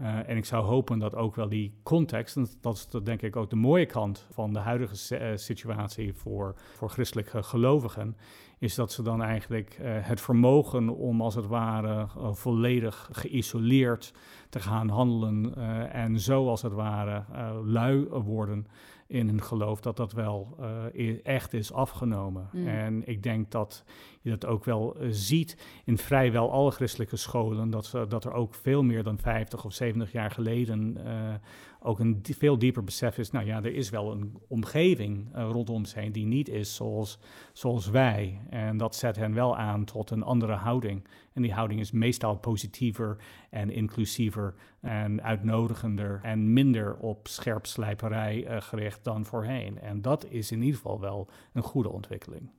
Uh, 0.00 0.28
en 0.28 0.36
ik 0.36 0.44
zou 0.44 0.64
hopen 0.64 0.98
dat 0.98 1.14
ook 1.14 1.34
wel 1.34 1.48
die 1.48 1.74
context, 1.82 2.36
en 2.36 2.48
dat 2.60 2.74
is 2.74 3.02
denk 3.02 3.22
ik 3.22 3.36
ook 3.36 3.50
de 3.50 3.56
mooie 3.56 3.86
kant 3.86 4.26
van 4.30 4.52
de 4.52 4.58
huidige 4.58 5.20
uh, 5.20 5.36
situatie 5.36 6.14
voor, 6.14 6.54
voor 6.74 6.90
christelijke 6.90 7.42
gelovigen, 7.42 8.16
is 8.58 8.74
dat 8.74 8.92
ze 8.92 9.02
dan 9.02 9.22
eigenlijk 9.22 9.78
uh, 9.80 9.86
het 10.00 10.20
vermogen 10.20 10.88
om 10.88 11.20
als 11.20 11.34
het 11.34 11.46
ware 11.46 12.06
volledig 12.32 13.08
geïsoleerd 13.12 14.14
te 14.48 14.60
gaan 14.60 14.88
handelen 14.88 15.54
en 15.92 16.20
zo 16.20 16.48
als 16.48 16.62
het 16.62 16.72
ware 16.72 17.24
lui 17.64 18.06
worden 18.08 18.66
in 19.12 19.28
hun 19.28 19.42
geloof, 19.42 19.80
dat 19.80 19.96
dat 19.96 20.12
wel 20.12 20.56
uh, 20.94 21.26
echt 21.26 21.52
is 21.52 21.72
afgenomen. 21.72 22.48
Mm. 22.52 22.66
En 22.66 23.08
ik 23.08 23.22
denk 23.22 23.50
dat 23.50 23.84
je 24.22 24.30
dat 24.30 24.46
ook 24.46 24.64
wel 24.64 24.96
uh, 24.96 25.08
ziet 25.10 25.56
in 25.84 25.98
vrijwel 25.98 26.52
alle 26.52 26.70
christelijke 26.70 27.16
scholen, 27.16 27.70
dat, 27.70 27.92
dat 28.08 28.24
er 28.24 28.32
ook 28.32 28.54
veel 28.54 28.82
meer 28.82 29.02
dan 29.02 29.18
50 29.18 29.64
of 29.64 29.72
70 29.72 30.12
jaar 30.12 30.30
geleden 30.30 30.98
uh, 31.06 31.34
ook 31.80 31.98
een 31.98 32.20
veel 32.22 32.58
dieper 32.58 32.84
besef 32.84 33.18
is, 33.18 33.30
nou 33.30 33.46
ja, 33.46 33.56
er 33.56 33.74
is 33.74 33.90
wel 33.90 34.12
een 34.12 34.38
omgeving 34.48 35.36
uh, 35.36 35.48
rondom 35.50 35.84
ze 35.84 35.98
heen 35.98 36.12
die 36.12 36.26
niet 36.26 36.48
is 36.48 36.74
zoals, 36.74 37.18
zoals 37.52 37.90
wij. 37.90 38.40
En 38.50 38.76
dat 38.76 38.94
zet 38.94 39.16
hen 39.16 39.34
wel 39.34 39.56
aan 39.56 39.84
tot 39.84 40.10
een 40.10 40.22
andere 40.22 40.52
houding. 40.52 41.08
En 41.32 41.42
die 41.42 41.52
houding 41.52 41.80
is 41.80 41.90
meestal 41.90 42.36
positiever 42.36 43.16
en 43.50 43.70
inclusiever 43.70 44.54
en 44.80 45.22
uitnodigender 45.22 46.20
en 46.22 46.52
minder 46.52 46.96
op 46.96 47.28
scherpslijperij 47.28 48.50
uh, 48.50 48.60
gericht 48.60 49.04
dan 49.04 49.24
voorheen. 49.24 49.80
En 49.80 50.02
dat 50.02 50.26
is 50.28 50.52
in 50.52 50.62
ieder 50.62 50.76
geval 50.76 51.00
wel 51.00 51.28
een 51.52 51.62
goede 51.62 51.90
ontwikkeling. 51.90 52.50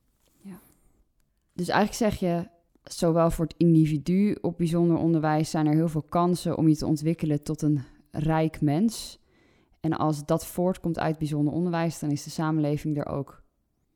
Dus 1.54 1.68
eigenlijk 1.68 2.14
zeg 2.14 2.20
je, 2.20 2.48
zowel 2.84 3.32
voor 3.32 3.46
het 3.46 3.56
individu 3.58 4.38
op 4.42 4.58
bijzonder 4.58 4.98
onderwijs 4.98 5.50
zijn 5.50 5.66
er 5.66 5.74
heel 5.74 5.90
veel 5.90 6.06
kansen 6.10 6.58
om 6.58 6.68
je 6.68 6.76
te 6.76 6.86
ontwikkelen 6.86 7.44
tot 7.44 7.62
een 7.62 7.84
rijk 8.12 8.62
mens. 8.62 9.20
En 9.80 9.94
als 9.94 10.26
dat 10.26 10.46
voortkomt 10.46 11.00
uit 11.00 11.18
bijzonder 11.18 11.54
onderwijs, 11.54 12.00
dan 12.00 12.12
is 12.12 12.24
de 12.24 12.30
samenleving 12.30 12.98
er 12.98 13.08
ook 13.08 13.44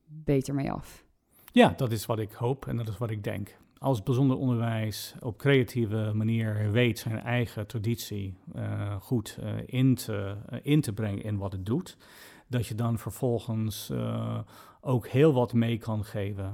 beter 0.05 0.53
mee 0.53 0.71
af. 0.71 1.05
Ja, 1.51 1.73
dat 1.77 1.91
is 1.91 2.05
wat 2.05 2.19
ik 2.19 2.31
hoop 2.31 2.67
en 2.67 2.77
dat 2.77 2.87
is 2.87 2.97
wat 2.97 3.09
ik 3.09 3.23
denk. 3.23 3.57
Als 3.77 4.03
bijzonder 4.03 4.37
onderwijs 4.37 5.15
op 5.19 5.37
creatieve 5.37 6.11
manier 6.13 6.71
weet 6.71 6.99
zijn 6.99 7.19
eigen 7.19 7.67
traditie 7.67 8.37
uh, 8.55 8.95
goed 8.95 9.37
uh, 9.43 9.49
in, 9.65 9.95
te, 9.95 10.35
uh, 10.49 10.59
in 10.63 10.81
te 10.81 10.93
brengen 10.93 11.23
in 11.23 11.37
wat 11.37 11.51
het 11.51 11.65
doet, 11.65 11.97
dat 12.47 12.67
je 12.67 12.75
dan 12.75 12.97
vervolgens 12.97 13.91
ook 14.87 15.07
heel 15.07 15.33
wat 15.33 15.53
mee 15.53 15.77
kan 15.77 16.03
geven 16.03 16.53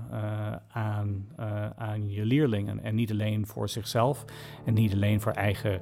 aan, 0.72 1.28
aan 1.76 2.10
je 2.10 2.26
leerlingen. 2.26 2.84
En 2.84 2.96
niet 2.96 3.12
alleen 3.12 3.48
voor 3.48 3.69
zichzelf 3.69 4.26
en 4.65 4.74
niet 4.74 4.93
alleen 4.93 5.22
voor 5.22 5.32
eigen 5.32 5.82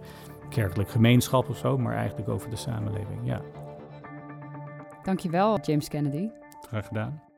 kerkelijk 0.50 0.90
gemeenschap 0.90 1.50
of 1.50 1.58
zo, 1.58 1.78
maar 1.78 1.96
eigenlijk 1.96 2.30
over 2.30 2.50
de 2.50 2.56
samenleving. 2.56 3.20
Ja. 3.24 3.42
Dankjewel, 5.04 5.60
James 5.60 5.88
Kennedy. 5.88 6.30
Graag 6.68 6.88
gedaan. 6.88 7.31